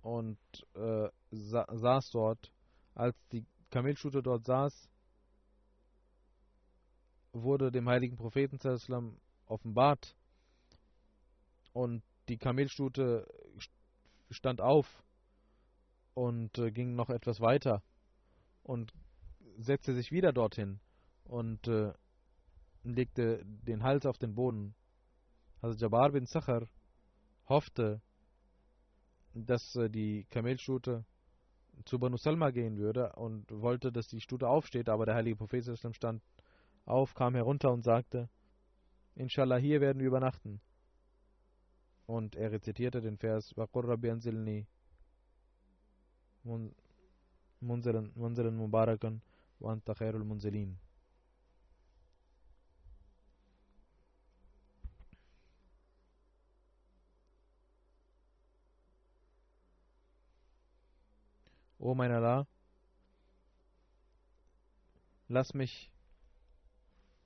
und 0.00 0.38
äh, 0.74 1.08
sa 1.30 1.66
saß 1.70 2.10
dort. 2.12 2.50
Als 2.94 3.14
die 3.28 3.44
Kamelstute 3.68 4.22
dort 4.22 4.46
saß, 4.46 4.88
wurde 7.32 7.70
dem 7.70 7.88
heiligen 7.90 8.16
Propheten 8.16 8.58
offenbart 9.46 10.16
und 11.72 12.02
die 12.28 12.38
Kamelstute 12.38 13.26
stand 14.30 14.60
auf 14.60 15.04
und 16.14 16.56
äh, 16.58 16.70
ging 16.70 16.94
noch 16.94 17.10
etwas 17.10 17.40
weiter 17.40 17.82
und 18.62 18.92
setzte 19.58 19.94
sich 19.94 20.10
wieder 20.10 20.32
dorthin 20.32 20.80
und 21.24 21.66
äh, 21.68 21.92
legte 22.82 23.42
den 23.44 23.82
Hals 23.82 24.06
auf 24.06 24.18
den 24.18 24.34
Boden. 24.34 24.74
Also 25.60 25.78
Jabbar 25.78 26.12
bin 26.12 26.26
Sachar 26.26 26.68
hoffte, 27.48 28.00
dass 29.34 29.76
äh, 29.76 29.90
die 29.90 30.26
Kamelstute 30.30 31.04
zu 31.84 31.98
Banu 31.98 32.16
Salma 32.16 32.50
gehen 32.50 32.78
würde 32.78 33.12
und 33.14 33.50
wollte, 33.50 33.90
dass 33.90 34.06
die 34.06 34.20
Stute 34.20 34.48
aufsteht, 34.48 34.88
aber 34.88 35.06
der 35.06 35.16
heilige 35.16 35.36
Prophet 35.36 35.64
stand 35.92 36.22
auf, 36.84 37.14
kam 37.14 37.34
herunter 37.34 37.72
und 37.72 37.82
sagte, 37.82 38.28
Inshallah, 39.16 39.58
hier 39.58 39.80
werden 39.80 40.00
wir 40.00 40.08
übernachten. 40.08 40.60
Und 42.06 42.36
er 42.36 42.52
rezitierte 42.52 43.00
den 43.00 43.16
Vers, 43.16 43.56
Waqur 43.56 43.88
Rabbi 43.88 44.10
anzilni 44.10 44.66
munzilan 47.60 48.56
mubarakan 48.56 49.22
wa 49.60 49.72
anta 49.72 49.94
khairul. 49.94 50.24
O 61.78 61.94
mein 61.94 62.12
Allah, 62.12 62.46
lass 65.28 65.52
mich 65.52 65.93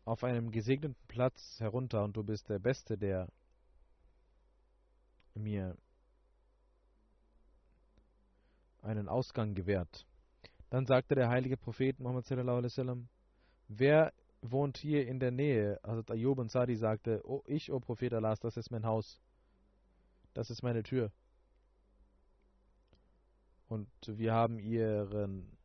auf 0.09 0.25
einem 0.25 0.51
gesegneten 0.51 0.97
Platz 1.07 1.61
herunter 1.61 2.03
und 2.03 2.17
du 2.17 2.25
bist 2.25 2.49
der 2.49 2.59
Beste, 2.59 2.97
der 2.97 3.29
mir 5.35 5.77
einen 8.83 9.09
Ausgang 9.09 9.55
gewährt. 9.55 10.07
Dann 10.71 10.87
sagte 10.87 11.15
der 11.15 11.29
heilige 11.29 11.57
Prophet 11.57 12.01
Muhammad 12.01 12.25
sallallahu 12.25 12.57
alaihi 12.57 12.73
wasallam, 12.73 13.09
wer 13.69 14.13
wohnt 14.41 14.79
hier 14.79 15.07
in 15.07 15.21
der 15.21 15.31
Nähe? 15.31 15.79
Also 15.83 16.03
Ayub 16.13 16.39
und 16.39 16.51
Sadi 16.51 16.77
sagte, 16.77 17.21
oh, 17.25 17.43
ich, 17.47 17.71
o 17.71 17.77
oh 17.77 17.81
Prophet 17.81 18.15
Allahs, 18.15 18.41
das 18.41 18.57
ist 18.57 18.71
mein 18.71 18.87
Haus. 18.87 19.21
Das 20.33 20.51
ist 20.51 20.63
meine 20.63 20.83
Tür. 20.83 21.11
Und 23.69 23.89
wir 24.07 24.33
haben 24.33 24.59
ihren, 24.59 25.58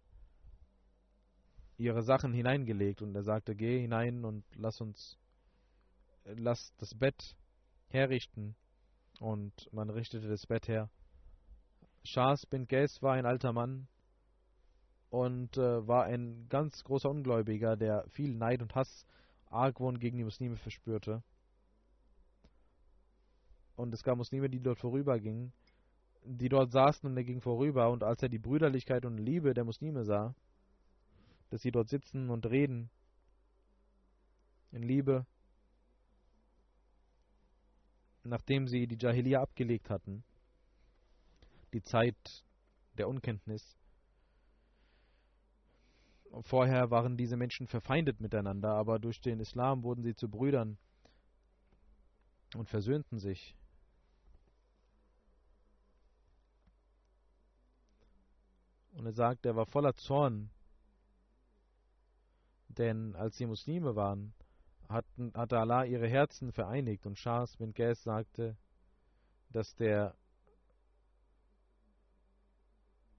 ihre 1.83 2.03
Sachen 2.03 2.33
hineingelegt. 2.33 3.01
Und 3.01 3.15
er 3.15 3.23
sagte, 3.23 3.55
geh 3.55 3.79
hinein 3.81 4.25
und 4.25 4.43
lass 4.55 4.81
uns, 4.81 5.17
lass 6.25 6.73
das 6.77 6.95
Bett 6.95 7.35
herrichten. 7.87 8.55
Und 9.19 9.69
man 9.71 9.89
richtete 9.89 10.27
das 10.27 10.45
Bett 10.47 10.67
her. 10.67 10.89
Shahs 12.03 12.45
bin 12.45 12.67
Qais 12.67 13.01
war 13.01 13.13
ein 13.13 13.25
alter 13.25 13.53
Mann 13.53 13.87
und 15.09 15.57
äh, 15.57 15.87
war 15.87 16.05
ein 16.05 16.47
ganz 16.49 16.83
großer 16.83 17.09
Ungläubiger, 17.09 17.77
der 17.77 18.05
viel 18.09 18.33
Neid 18.35 18.61
und 18.61 18.75
Hass, 18.75 19.05
Argwohn 19.45 19.99
gegen 19.99 20.17
die 20.17 20.23
Muslime 20.23 20.57
verspürte. 20.57 21.23
Und 23.75 23.93
es 23.93 24.03
gab 24.03 24.17
Muslime, 24.17 24.49
die 24.49 24.59
dort 24.59 24.79
vorübergingen, 24.79 25.53
die 26.23 26.49
dort 26.49 26.71
saßen 26.71 27.09
und 27.09 27.15
er 27.15 27.23
ging 27.23 27.41
vorüber 27.41 27.89
und 27.89 28.03
als 28.03 28.21
er 28.23 28.29
die 28.29 28.39
Brüderlichkeit 28.39 29.05
und 29.05 29.17
Liebe 29.17 29.53
der 29.53 29.63
Muslime 29.63 30.03
sah, 30.03 30.35
dass 31.53 31.61
sie 31.61 31.69
dort 31.69 31.87
sitzen 31.87 32.31
und 32.31 32.47
reden 32.47 32.89
in 34.71 34.81
Liebe, 34.81 35.27
nachdem 38.23 38.67
sie 38.67 38.87
die 38.87 38.97
Jahiliya 38.99 39.39
abgelegt 39.39 39.91
hatten, 39.91 40.23
die 41.71 41.83
Zeit 41.83 42.43
der 42.97 43.07
Unkenntnis. 43.07 43.77
Vorher 46.41 46.89
waren 46.89 47.17
diese 47.17 47.37
Menschen 47.37 47.67
verfeindet 47.67 48.19
miteinander, 48.19 48.73
aber 48.73 48.97
durch 48.97 49.21
den 49.21 49.39
Islam 49.39 49.83
wurden 49.83 50.01
sie 50.01 50.15
zu 50.15 50.27
Brüdern 50.27 50.79
und 52.55 52.67
versöhnten 52.67 53.19
sich. 53.19 53.55
Und 58.93 59.05
er 59.05 59.13
sagt, 59.13 59.45
er 59.45 59.55
war 59.55 59.67
voller 59.67 59.93
Zorn, 59.93 60.49
denn 62.77 63.15
als 63.15 63.37
sie 63.37 63.45
Muslime 63.45 63.95
waren, 63.95 64.33
hatten, 64.89 65.33
hatte 65.33 65.59
Allah 65.59 65.83
ihre 65.83 66.07
Herzen 66.07 66.51
vereinigt. 66.51 67.05
Und 67.05 67.17
Shahs 67.17 67.57
bin 67.57 67.73
Gas 67.73 68.03
sagte, 68.03 68.55
dass 69.51 69.75
der 69.75 70.15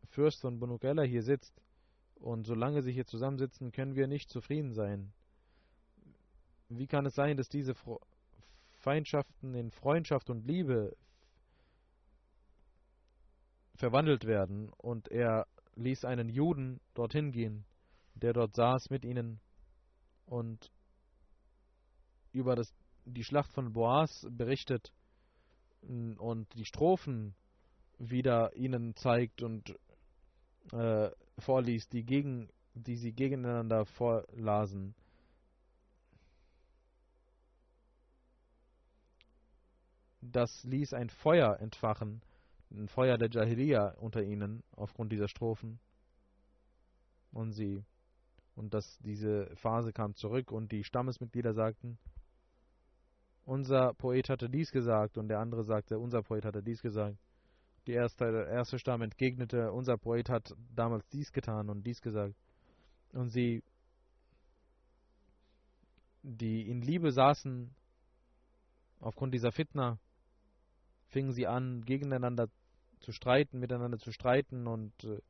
Fürst 0.08 0.40
von 0.40 0.60
Bunukella 0.60 1.02
hier 1.02 1.22
sitzt. 1.22 1.60
Und 2.16 2.46
solange 2.46 2.82
sie 2.82 2.92
hier 2.92 3.06
zusammensitzen, 3.06 3.72
können 3.72 3.96
wir 3.96 4.06
nicht 4.06 4.30
zufrieden 4.30 4.72
sein. 4.72 5.12
Wie 6.68 6.86
kann 6.86 7.06
es 7.06 7.14
sein, 7.14 7.36
dass 7.36 7.48
diese 7.48 7.74
Feindschaften 8.80 9.54
in 9.54 9.70
Freundschaft 9.70 10.30
und 10.30 10.46
Liebe 10.46 10.96
verwandelt 13.74 14.24
werden? 14.24 14.70
Und 14.70 15.08
er 15.08 15.46
ließ 15.74 16.04
einen 16.04 16.28
Juden 16.28 16.80
dorthin 16.94 17.32
gehen, 17.32 17.64
der 18.14 18.32
dort 18.32 18.54
saß 18.54 18.90
mit 18.90 19.04
ihnen 19.04 19.40
und 20.26 20.70
über 22.32 22.56
das, 22.56 22.72
die 23.04 23.24
Schlacht 23.24 23.52
von 23.52 23.72
Boas 23.72 24.26
berichtet 24.30 24.92
und 25.82 26.46
die 26.54 26.64
Strophen 26.64 27.34
wieder 27.98 28.54
ihnen 28.56 28.96
zeigt 28.96 29.42
und 29.42 29.78
äh, 30.72 31.10
vorliest, 31.38 31.92
die, 31.92 32.04
gegen, 32.04 32.48
die 32.74 32.96
sie 32.96 33.12
gegeneinander 33.12 33.84
vorlasen. 33.84 34.94
Das 40.20 40.64
ließ 40.64 40.94
ein 40.94 41.10
Feuer 41.10 41.58
entfachen, 41.60 42.22
ein 42.70 42.88
Feuer 42.88 43.18
der 43.18 43.28
Jahiliya 43.30 43.94
unter 43.98 44.22
ihnen 44.22 44.64
aufgrund 44.72 45.12
dieser 45.12 45.28
Strophen. 45.28 45.78
Und 47.30 47.52
sie 47.52 47.84
und 48.56 48.74
dass 48.74 48.98
diese 48.98 49.54
Phase 49.56 49.92
kam 49.92 50.14
zurück 50.14 50.52
und 50.52 50.70
die 50.72 50.84
Stammesmitglieder 50.84 51.54
sagten, 51.54 51.98
unser 53.44 53.92
Poet 53.94 54.28
hatte 54.28 54.48
dies 54.48 54.70
gesagt 54.70 55.18
und 55.18 55.28
der 55.28 55.40
andere 55.40 55.64
sagte, 55.64 55.98
unser 55.98 56.22
Poet 56.22 56.44
hatte 56.44 56.62
dies 56.62 56.80
gesagt. 56.80 57.18
Die 57.86 57.92
erste, 57.92 58.32
der 58.32 58.46
erste 58.46 58.78
Stamm 58.78 59.02
entgegnete, 59.02 59.70
unser 59.70 59.98
Poet 59.98 60.30
hat 60.30 60.54
damals 60.74 61.06
dies 61.08 61.32
getan 61.32 61.68
und 61.68 61.86
dies 61.86 62.00
gesagt. 62.00 62.34
Und 63.12 63.28
sie, 63.28 63.62
die 66.22 66.68
in 66.68 66.80
Liebe 66.80 67.12
saßen, 67.12 67.74
aufgrund 69.00 69.34
dieser 69.34 69.52
Fitna, 69.52 69.98
fingen 71.08 71.32
sie 71.32 71.46
an, 71.46 71.84
gegeneinander 71.84 72.48
zu 73.00 73.12
streiten, 73.12 73.60
miteinander 73.60 73.98
zu 73.98 74.10
streiten 74.10 74.66
und 74.66 74.92
äh, 75.04 75.20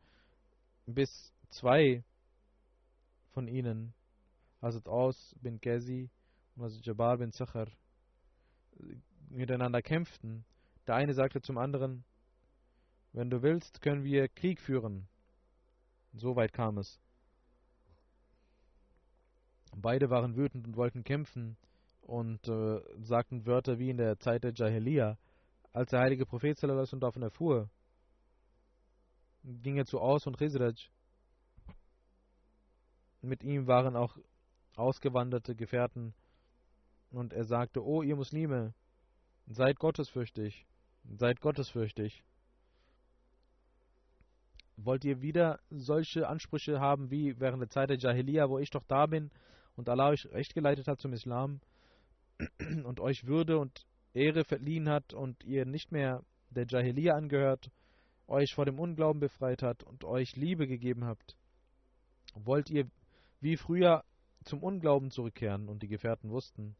bis 0.87 1.35
zwei 1.51 2.05
von 3.35 3.49
ihnen, 3.49 3.93
Hazrat 4.63 4.89
Aus 4.89 5.35
bin 5.41 5.61
Ghazi 5.61 6.09
und 6.57 6.63
Hazrat 6.63 6.87
Jabbar 6.87 7.19
bin 7.19 7.33
Zachar, 7.33 7.67
miteinander 9.29 9.83
kämpften. 9.83 10.45
Der 10.87 10.95
eine 10.95 11.13
sagte 11.15 11.43
zum 11.43 11.59
anderen, 11.59 12.05
wenn 13.13 13.31
du 13.31 13.43
willst, 13.43 13.81
können 13.83 14.05
wir 14.05 14.29
Krieg 14.29 14.61
führen. 14.61 15.09
So 16.13 16.37
weit 16.37 16.53
kam 16.53 16.79
es. 16.79 17.01
Beide 19.77 20.09
waren 20.11 20.37
wütend 20.37 20.67
und 20.67 20.77
wollten 20.77 21.03
kämpfen 21.03 21.57
und 22.03 22.47
äh, 22.49 22.81
sagten 23.03 23.47
Wörter 23.47 23.79
wie 23.79 23.91
in 23.91 23.97
der 23.97 24.19
Zeit 24.19 24.45
der 24.45 24.53
Jahiliya. 24.53 25.19
Als 25.73 25.91
der 25.91 26.01
heilige 26.01 26.27
Prophet 26.27 26.57
davon 26.63 27.23
erfuhr, 27.23 27.69
ging 29.43 29.77
er 29.77 29.87
zu 29.87 30.01
Aus 30.01 30.27
und 30.27 30.41
Rizraj. 30.41 30.89
Mit 33.25 33.43
ihm 33.43 33.67
waren 33.67 33.97
auch 33.97 34.17
ausgewanderte 34.77 35.55
Gefährten 35.55 36.15
und 37.11 37.33
er 37.33 37.45
sagte, 37.45 37.83
O 37.85 38.03
ihr 38.03 38.17
Muslime, 38.17 38.75
Seid 39.47 39.79
gottesfürchtig. 39.79 40.67
Seid 41.05 41.41
gottesfürchtig. 41.41 42.25
Wollt 44.77 45.05
ihr 45.05 45.21
wieder 45.21 45.61
solche 45.71 46.27
Ansprüche 46.29 46.81
haben 46.81 47.11
wie 47.11 47.39
während 47.39 47.61
der 47.61 47.69
Zeit 47.69 47.91
der 47.91 47.99
Jahiliya, 47.99 48.49
wo 48.49 48.59
ich 48.59 48.71
doch 48.71 48.83
da 48.89 49.07
bin 49.07 49.31
und 49.77 49.89
Allah 49.89 50.09
euch 50.09 50.27
recht 50.33 50.55
geleitet 50.55 50.89
hat 50.89 50.99
zum 50.99 51.13
Islam 51.13 51.61
und 52.85 53.01
euch 53.01 53.25
Würde 53.27 53.59
und 53.59 53.87
Ehre 54.15 54.45
verliehen 54.45 54.89
hat 54.89 55.13
und 55.13 55.45
ihr 55.45 55.67
nicht 55.67 55.93
mehr 55.93 56.25
der 56.51 56.67
Jahiliya 56.67 57.15
angehört, 57.15 57.71
euch 58.27 58.55
vor 58.55 58.65
dem 58.65 58.81
Unglauben 58.81 59.21
befreit 59.21 59.63
hat 59.63 59.85
und 59.85 60.05
euch 60.05 60.35
Liebe 60.37 60.67
gegeben 60.67 61.05
habt? 61.05 61.37
Wollt 62.35 62.71
ihr 62.71 62.89
wie 63.45 63.59
früher 63.59 64.03
zum 64.45 64.63
Unglauben 64.63 65.11
zurückkehren? 65.11 65.69
Und 65.69 65.83
die 65.83 65.89
Gefährten 65.89 66.31
wussten, 66.31 66.77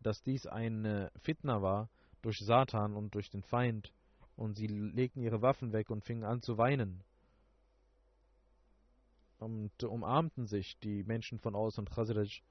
dass 0.00 0.22
dies 0.22 0.46
eine 0.46 1.10
Fitna 1.20 1.62
war 1.62 1.90
durch 2.22 2.38
Satan 2.38 2.94
und 2.94 3.14
durch 3.16 3.28
den 3.28 3.42
Feind, 3.42 3.92
und 4.36 4.56
sie 4.56 4.68
legten 4.68 5.22
ihre 5.22 5.42
Waffen 5.42 5.72
weg 5.72 5.90
und 5.90 6.04
fingen 6.04 6.24
an 6.24 6.42
zu 6.42 6.58
weinen 6.58 7.02
und 9.38 9.82
umarmten 9.82 10.46
sich 10.46 10.78
die 10.78 11.02
Menschen 11.04 11.38
von 11.38 11.54
Aus 11.54 11.78
und 11.78 11.90
Khazraj 11.90 12.42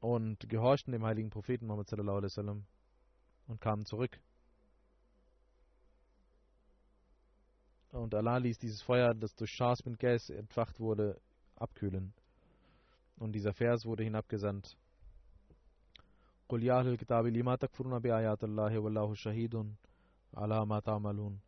und 0.00 0.48
gehorchten 0.48 0.92
dem 0.92 1.04
heiligen 1.04 1.30
Propheten 1.30 1.66
Muhammad 1.66 1.88
sallallahu 1.88 2.18
alaihi 2.18 2.30
wasallam 2.30 2.66
und 3.46 3.60
kamen 3.60 3.84
zurück. 3.86 4.20
Und 7.90 8.14
Allah 8.14 8.38
ließ 8.38 8.58
dieses 8.58 8.82
Feuer, 8.82 9.14
das 9.14 9.34
durch 9.34 9.50
Shas 9.50 9.82
bin 9.82 9.96
Gas 9.96 10.30
entfacht 10.30 10.80
wurde, 10.80 11.20
abkühlen. 11.61 12.13
Und 13.17 13.31
dieser 13.33 13.53
Vers 13.53 13.85
wurde 13.85 14.03
hinabgesandt. 14.03 14.77
قل 16.49 16.63
يا 16.63 16.79
أهل 16.79 16.87
الكتاب 16.87 17.25
لما 17.25 17.55
تكفرون 17.55 17.99
بآيات 17.99 18.43
الله 18.43 18.79
والله 18.79 19.13
شهيد 19.13 19.75
على 20.33 20.65
ما 20.65 20.79
تعملون 20.79 21.39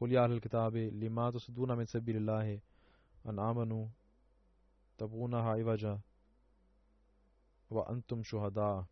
قل 0.00 0.12
يا 0.12 0.24
أهل 0.24 0.32
الكتاب 0.32 0.76
لما 0.76 1.30
تصدون 1.30 1.78
من 1.78 1.84
سبيل 1.84 2.16
الله 2.16 2.60
أن 3.26 3.38
آمنوا 3.38 3.86
تبغونها 4.98 5.50
عوجا 5.50 6.00
وأنتم 7.70 8.22
شهداء 8.22 8.84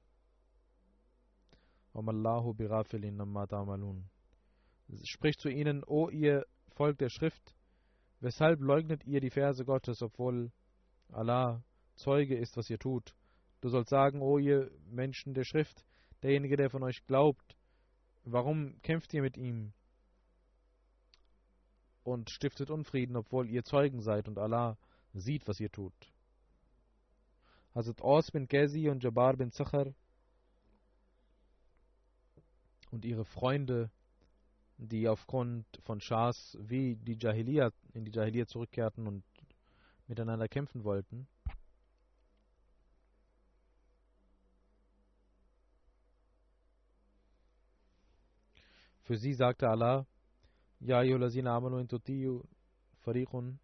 وما 1.95 2.11
الله 2.11 2.53
بغافل 2.53 3.21
عما 3.21 3.45
تعملون 3.45 4.05
Spricht 5.03 5.41
zu 5.41 5.49
ihnen, 5.49 5.83
O 5.83 6.09
ihr 6.11 6.47
Volk 6.77 6.99
der 6.99 7.09
Schrift, 7.09 7.57
weshalb 8.22 8.62
leugnet 8.62 9.04
ihr 9.06 9.20
die 9.20 9.30
Verse 9.30 9.64
Gottes, 9.66 10.02
obwohl 10.02 10.52
Allah 11.12 11.64
Zeuge 11.96 12.38
ist, 12.38 12.56
was 12.58 12.70
ihr 12.70 12.80
tut? 12.80 13.16
Du 13.60 13.70
sollst 13.70 13.90
sagen, 13.90 14.22
O 14.22 14.38
ihr 14.38 14.72
Menschen 14.90 15.34
der 15.34 15.44
Schrift, 15.44 15.84
derjenige, 16.24 16.56
der 16.56 16.70
von 16.70 16.84
euch 16.84 17.06
glaubt, 17.06 17.58
warum 18.24 18.82
kämpft 18.82 19.14
ihr 19.14 19.22
mit 19.22 19.38
ihm? 19.38 19.74
und 22.04 22.30
stiftet 22.30 22.70
Unfrieden, 22.70 23.16
obwohl 23.16 23.50
ihr 23.50 23.64
Zeugen 23.64 24.02
seid 24.02 24.28
und 24.28 24.38
Allah 24.38 24.78
sieht, 25.14 25.48
was 25.48 25.60
ihr 25.60 25.72
tut. 25.72 25.94
Hazrat 27.76 28.02
Aus 28.02 28.32
bin 28.32 28.48
Ghazi 28.48 28.90
und 28.90 29.04
Jabbar 29.04 29.38
bin 29.38 29.52
Zachar 29.52 29.94
und 32.92 33.06
ihre 33.06 33.24
Freunde, 33.24 33.90
die 34.78 35.08
aufgrund 35.08 35.66
von 35.84 36.02
Schahs 36.02 36.58
wie 36.60 36.96
die 36.96 37.18
Jahiliya 37.18 37.72
in 37.94 38.06
die 38.06 38.12
Dahiliya 38.12 38.46
zurückkehrten 38.48 39.08
und 39.08 39.24
miteinander 40.08 40.48
kämpfen 40.48 40.84
wollten. 40.84 41.28
Für 49.04 49.18
sie 49.18 49.34
sagte 49.34 49.70
Allah, 49.70 50.06
Ya 50.80 51.00
ayyuhallazina 51.00 51.56
amanu 51.56 51.78
in 51.80 51.88
tutiyu 51.88 52.44
fariqun 53.02 53.60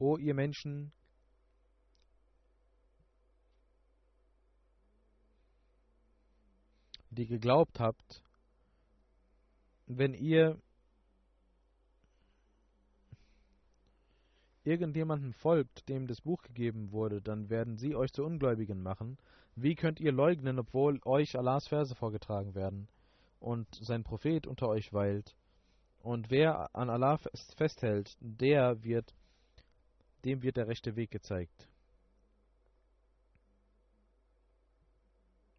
O 0.00 0.16
ihr 0.16 0.34
Menschen, 0.34 0.92
die 7.18 7.26
geglaubt 7.26 7.80
habt, 7.80 8.22
wenn 9.86 10.14
ihr 10.14 10.58
irgendjemandem 14.64 15.32
folgt, 15.32 15.88
dem 15.88 16.06
das 16.06 16.20
Buch 16.20 16.42
gegeben 16.42 16.92
wurde, 16.92 17.20
dann 17.20 17.48
werden 17.50 17.76
sie 17.76 17.96
euch 17.96 18.12
zu 18.12 18.24
Ungläubigen 18.24 18.82
machen. 18.82 19.18
Wie 19.56 19.74
könnt 19.74 19.98
ihr 19.98 20.12
leugnen, 20.12 20.58
obwohl 20.58 21.00
euch 21.04 21.36
Allahs 21.36 21.66
Verse 21.66 21.94
vorgetragen 21.94 22.54
werden 22.54 22.88
und 23.40 23.66
sein 23.74 24.04
Prophet 24.04 24.46
unter 24.46 24.68
euch 24.68 24.92
weilt? 24.92 25.34
Und 26.00 26.30
wer 26.30 26.74
an 26.76 26.90
Allah 26.90 27.18
festhält, 27.56 28.16
der 28.20 28.84
wird, 28.84 29.14
dem 30.24 30.42
wird 30.42 30.56
der 30.56 30.68
rechte 30.68 30.94
Weg 30.96 31.10
gezeigt. 31.10 31.68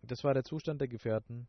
Das 0.10 0.24
war 0.24 0.34
der 0.34 0.44
Zustand 0.44 0.82
der 0.82 0.88
Gefährten. 0.88 1.48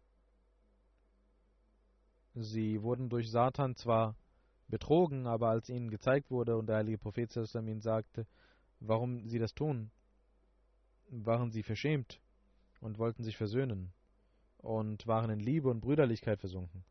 Sie 2.35 2.83
wurden 2.83 3.09
durch 3.09 3.31
Satan 3.31 3.75
zwar 3.75 4.15
betrogen, 4.69 5.27
aber 5.27 5.49
als 5.49 5.71
ihnen 5.71 5.91
gezeigt 5.91 6.31
wurde 6.31 6.59
und 6.59 6.67
der 6.67 6.77
heilige 6.77 6.99
Prophet 6.99 7.35
ihnen 7.55 7.81
sagte, 7.81 8.27
warum 8.79 9.27
sie 9.27 9.39
das 9.39 9.55
tun, 9.55 9.91
waren 11.09 11.51
sie 11.51 11.63
verschämt 11.63 12.21
und 12.83 12.99
wollten 12.99 13.25
sich 13.25 13.39
versöhnen 13.39 13.95
und 14.59 15.07
waren 15.07 15.31
in 15.31 15.41
Liebe 15.41 15.71
und 15.71 15.81
Brüderlichkeit 15.81 16.39
versunken. 16.39 16.85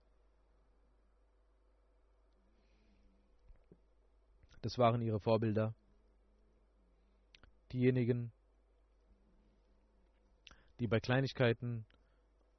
Das 4.63 4.79
waren 4.79 5.03
ihre 5.03 5.19
Vorbilder. 5.19 5.75
Diejenigen, 7.71 8.31
die 10.79 10.87
bei 10.87 10.99
Kleinigkeiten 10.99 11.85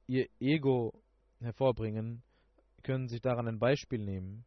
ihr 0.07 0.27
Ego 0.39 0.93
hervorbringen, 1.39 2.23
können 2.83 3.07
sich 3.07 3.21
daran 3.21 3.47
ein 3.47 3.59
Beispiel 3.59 4.03
nehmen 4.03 4.45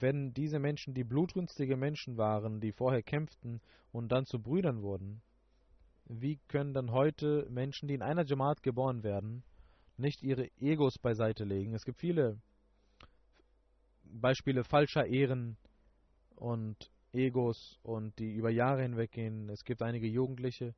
wenn 0.00 0.32
diese 0.32 0.58
Menschen 0.58 0.94
die 0.94 1.04
blutrünstige 1.04 1.76
Menschen 1.76 2.16
waren, 2.16 2.60
die 2.60 2.72
vorher 2.72 3.02
kämpften 3.02 3.60
und 3.92 4.10
dann 4.10 4.24
zu 4.26 4.40
Brüdern 4.40 4.82
wurden, 4.82 5.22
wie 6.06 6.38
können 6.48 6.74
dann 6.74 6.90
heute 6.90 7.46
Menschen, 7.50 7.88
die 7.88 7.94
in 7.94 8.02
einer 8.02 8.24
Jamaat 8.24 8.62
geboren 8.62 9.02
werden, 9.02 9.42
nicht 9.96 10.22
ihre 10.22 10.48
Egos 10.60 10.98
beiseite 10.98 11.44
legen? 11.44 11.74
Es 11.74 11.84
gibt 11.84 12.00
viele 12.00 12.38
Beispiele 14.04 14.64
falscher 14.64 15.06
Ehren 15.06 15.56
und 16.36 16.90
Egos 17.12 17.78
und 17.82 18.18
die 18.18 18.32
über 18.32 18.50
Jahre 18.50 18.82
hinweg 18.82 19.12
gehen. 19.12 19.48
Es 19.48 19.64
gibt 19.64 19.82
einige 19.82 20.08
Jugendliche, 20.08 20.74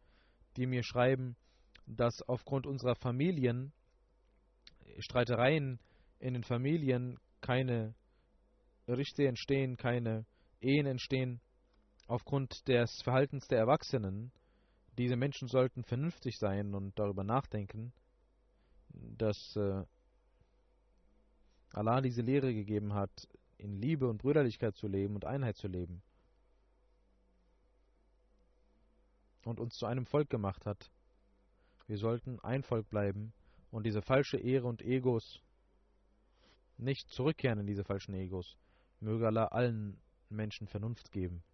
die 0.56 0.66
mir 0.66 0.82
schreiben, 0.82 1.36
dass 1.86 2.22
aufgrund 2.22 2.66
unserer 2.66 2.96
Familien 2.96 3.72
Streitereien 4.98 5.78
in 6.18 6.34
den 6.34 6.44
Familien 6.44 7.18
keine 7.40 7.94
Gerichte 8.86 9.26
entstehen, 9.26 9.76
keine 9.76 10.26
Ehen 10.60 10.86
entstehen 10.86 11.40
aufgrund 12.06 12.66
des 12.68 12.90
Verhaltens 13.02 13.46
der 13.48 13.58
Erwachsenen. 13.58 14.32
Diese 14.96 15.16
Menschen 15.16 15.48
sollten 15.48 15.84
vernünftig 15.84 16.38
sein 16.38 16.74
und 16.74 16.98
darüber 16.98 17.24
nachdenken, 17.24 17.92
dass 18.88 19.56
äh, 19.56 19.84
Allah 21.72 22.00
diese 22.00 22.22
Lehre 22.22 22.54
gegeben 22.54 22.94
hat, 22.94 23.10
in 23.58 23.76
Liebe 23.76 24.08
und 24.08 24.18
Brüderlichkeit 24.18 24.74
zu 24.76 24.86
leben 24.86 25.14
und 25.14 25.24
Einheit 25.24 25.56
zu 25.56 25.68
leben. 25.68 26.02
Und 29.46 29.60
uns 29.60 29.76
zu 29.76 29.86
einem 29.86 30.06
Volk 30.06 30.28
gemacht 30.28 30.66
hat. 30.66 30.90
Wir 31.86 31.98
sollten 31.98 32.40
ein 32.40 32.64
Volk 32.64 32.90
bleiben 32.90 33.32
und 33.70 33.86
diese 33.86 34.02
falsche 34.02 34.38
Ehre 34.38 34.66
und 34.66 34.82
Egos 34.82 35.40
nicht 36.78 37.08
zurückkehren 37.10 37.60
in 37.60 37.66
diese 37.68 37.84
falschen 37.84 38.12
Egos. 38.14 38.56
Möge 38.98 39.24
Allah 39.24 39.44
allen 39.46 40.00
Menschen 40.30 40.66
Vernunft 40.66 41.12
geben. 41.12 41.44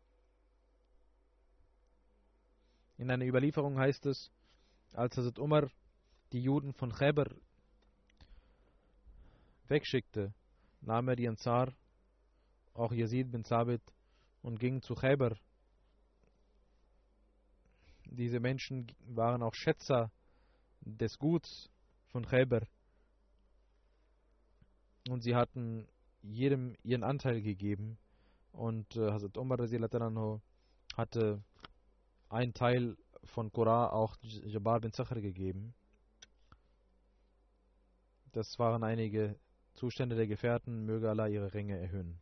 In 2.97 3.11
einer 3.11 3.27
Überlieferung 3.27 3.79
heißt 3.79 4.07
es, 4.07 4.31
als 4.95 5.19
Hazrat 5.19 5.39
Umar 5.39 5.71
die 6.33 6.43
Juden 6.43 6.73
von 6.73 6.93
Khaybar 6.93 7.29
wegschickte, 9.69 10.33
nahm 10.81 11.09
er 11.09 11.17
die 11.17 11.29
Ansar, 11.29 11.75
auch 12.73 12.93
Yazid 12.93 13.31
bin 13.31 13.45
Sabit, 13.45 13.83
und 14.41 14.59
ging 14.59 14.81
zu 14.81 14.95
Khaybar. 14.95 15.37
Diese 18.15 18.41
Menschen 18.41 18.87
waren 19.07 19.43
auch 19.43 19.55
Schätzer 19.55 20.11
des 20.83 21.19
Guts 21.19 21.71
von 22.09 22.27
Khaybar. 22.27 22.63
Und 25.09 25.23
sie 25.23 25.35
hatten 25.35 25.89
jedem 26.23 26.77
ihren 26.83 27.05
Anteil 27.05 27.43
gegeben. 27.43 27.99
Und 28.53 28.97
äh, 28.97 29.11
Hazrat 29.11 29.37
Umar 29.37 29.59
hatte 30.97 31.43
einen 32.29 32.55
Teil 32.55 32.97
von 33.25 33.51
Qura 33.51 33.91
auch 33.91 34.17
Jabbar 34.23 34.81
bin 34.81 34.93
Zakhr 34.93 35.21
gegeben. 35.21 35.75
Das 38.33 38.59
waren 38.59 38.85
einige 38.85 39.37
Zustände 39.75 40.17
der 40.17 40.27
Gefährten, 40.27 40.85
möge 40.85 41.09
Allah 41.09 41.29
ihre 41.29 41.53
Ränge 41.55 41.79
erhöhen. 41.79 42.22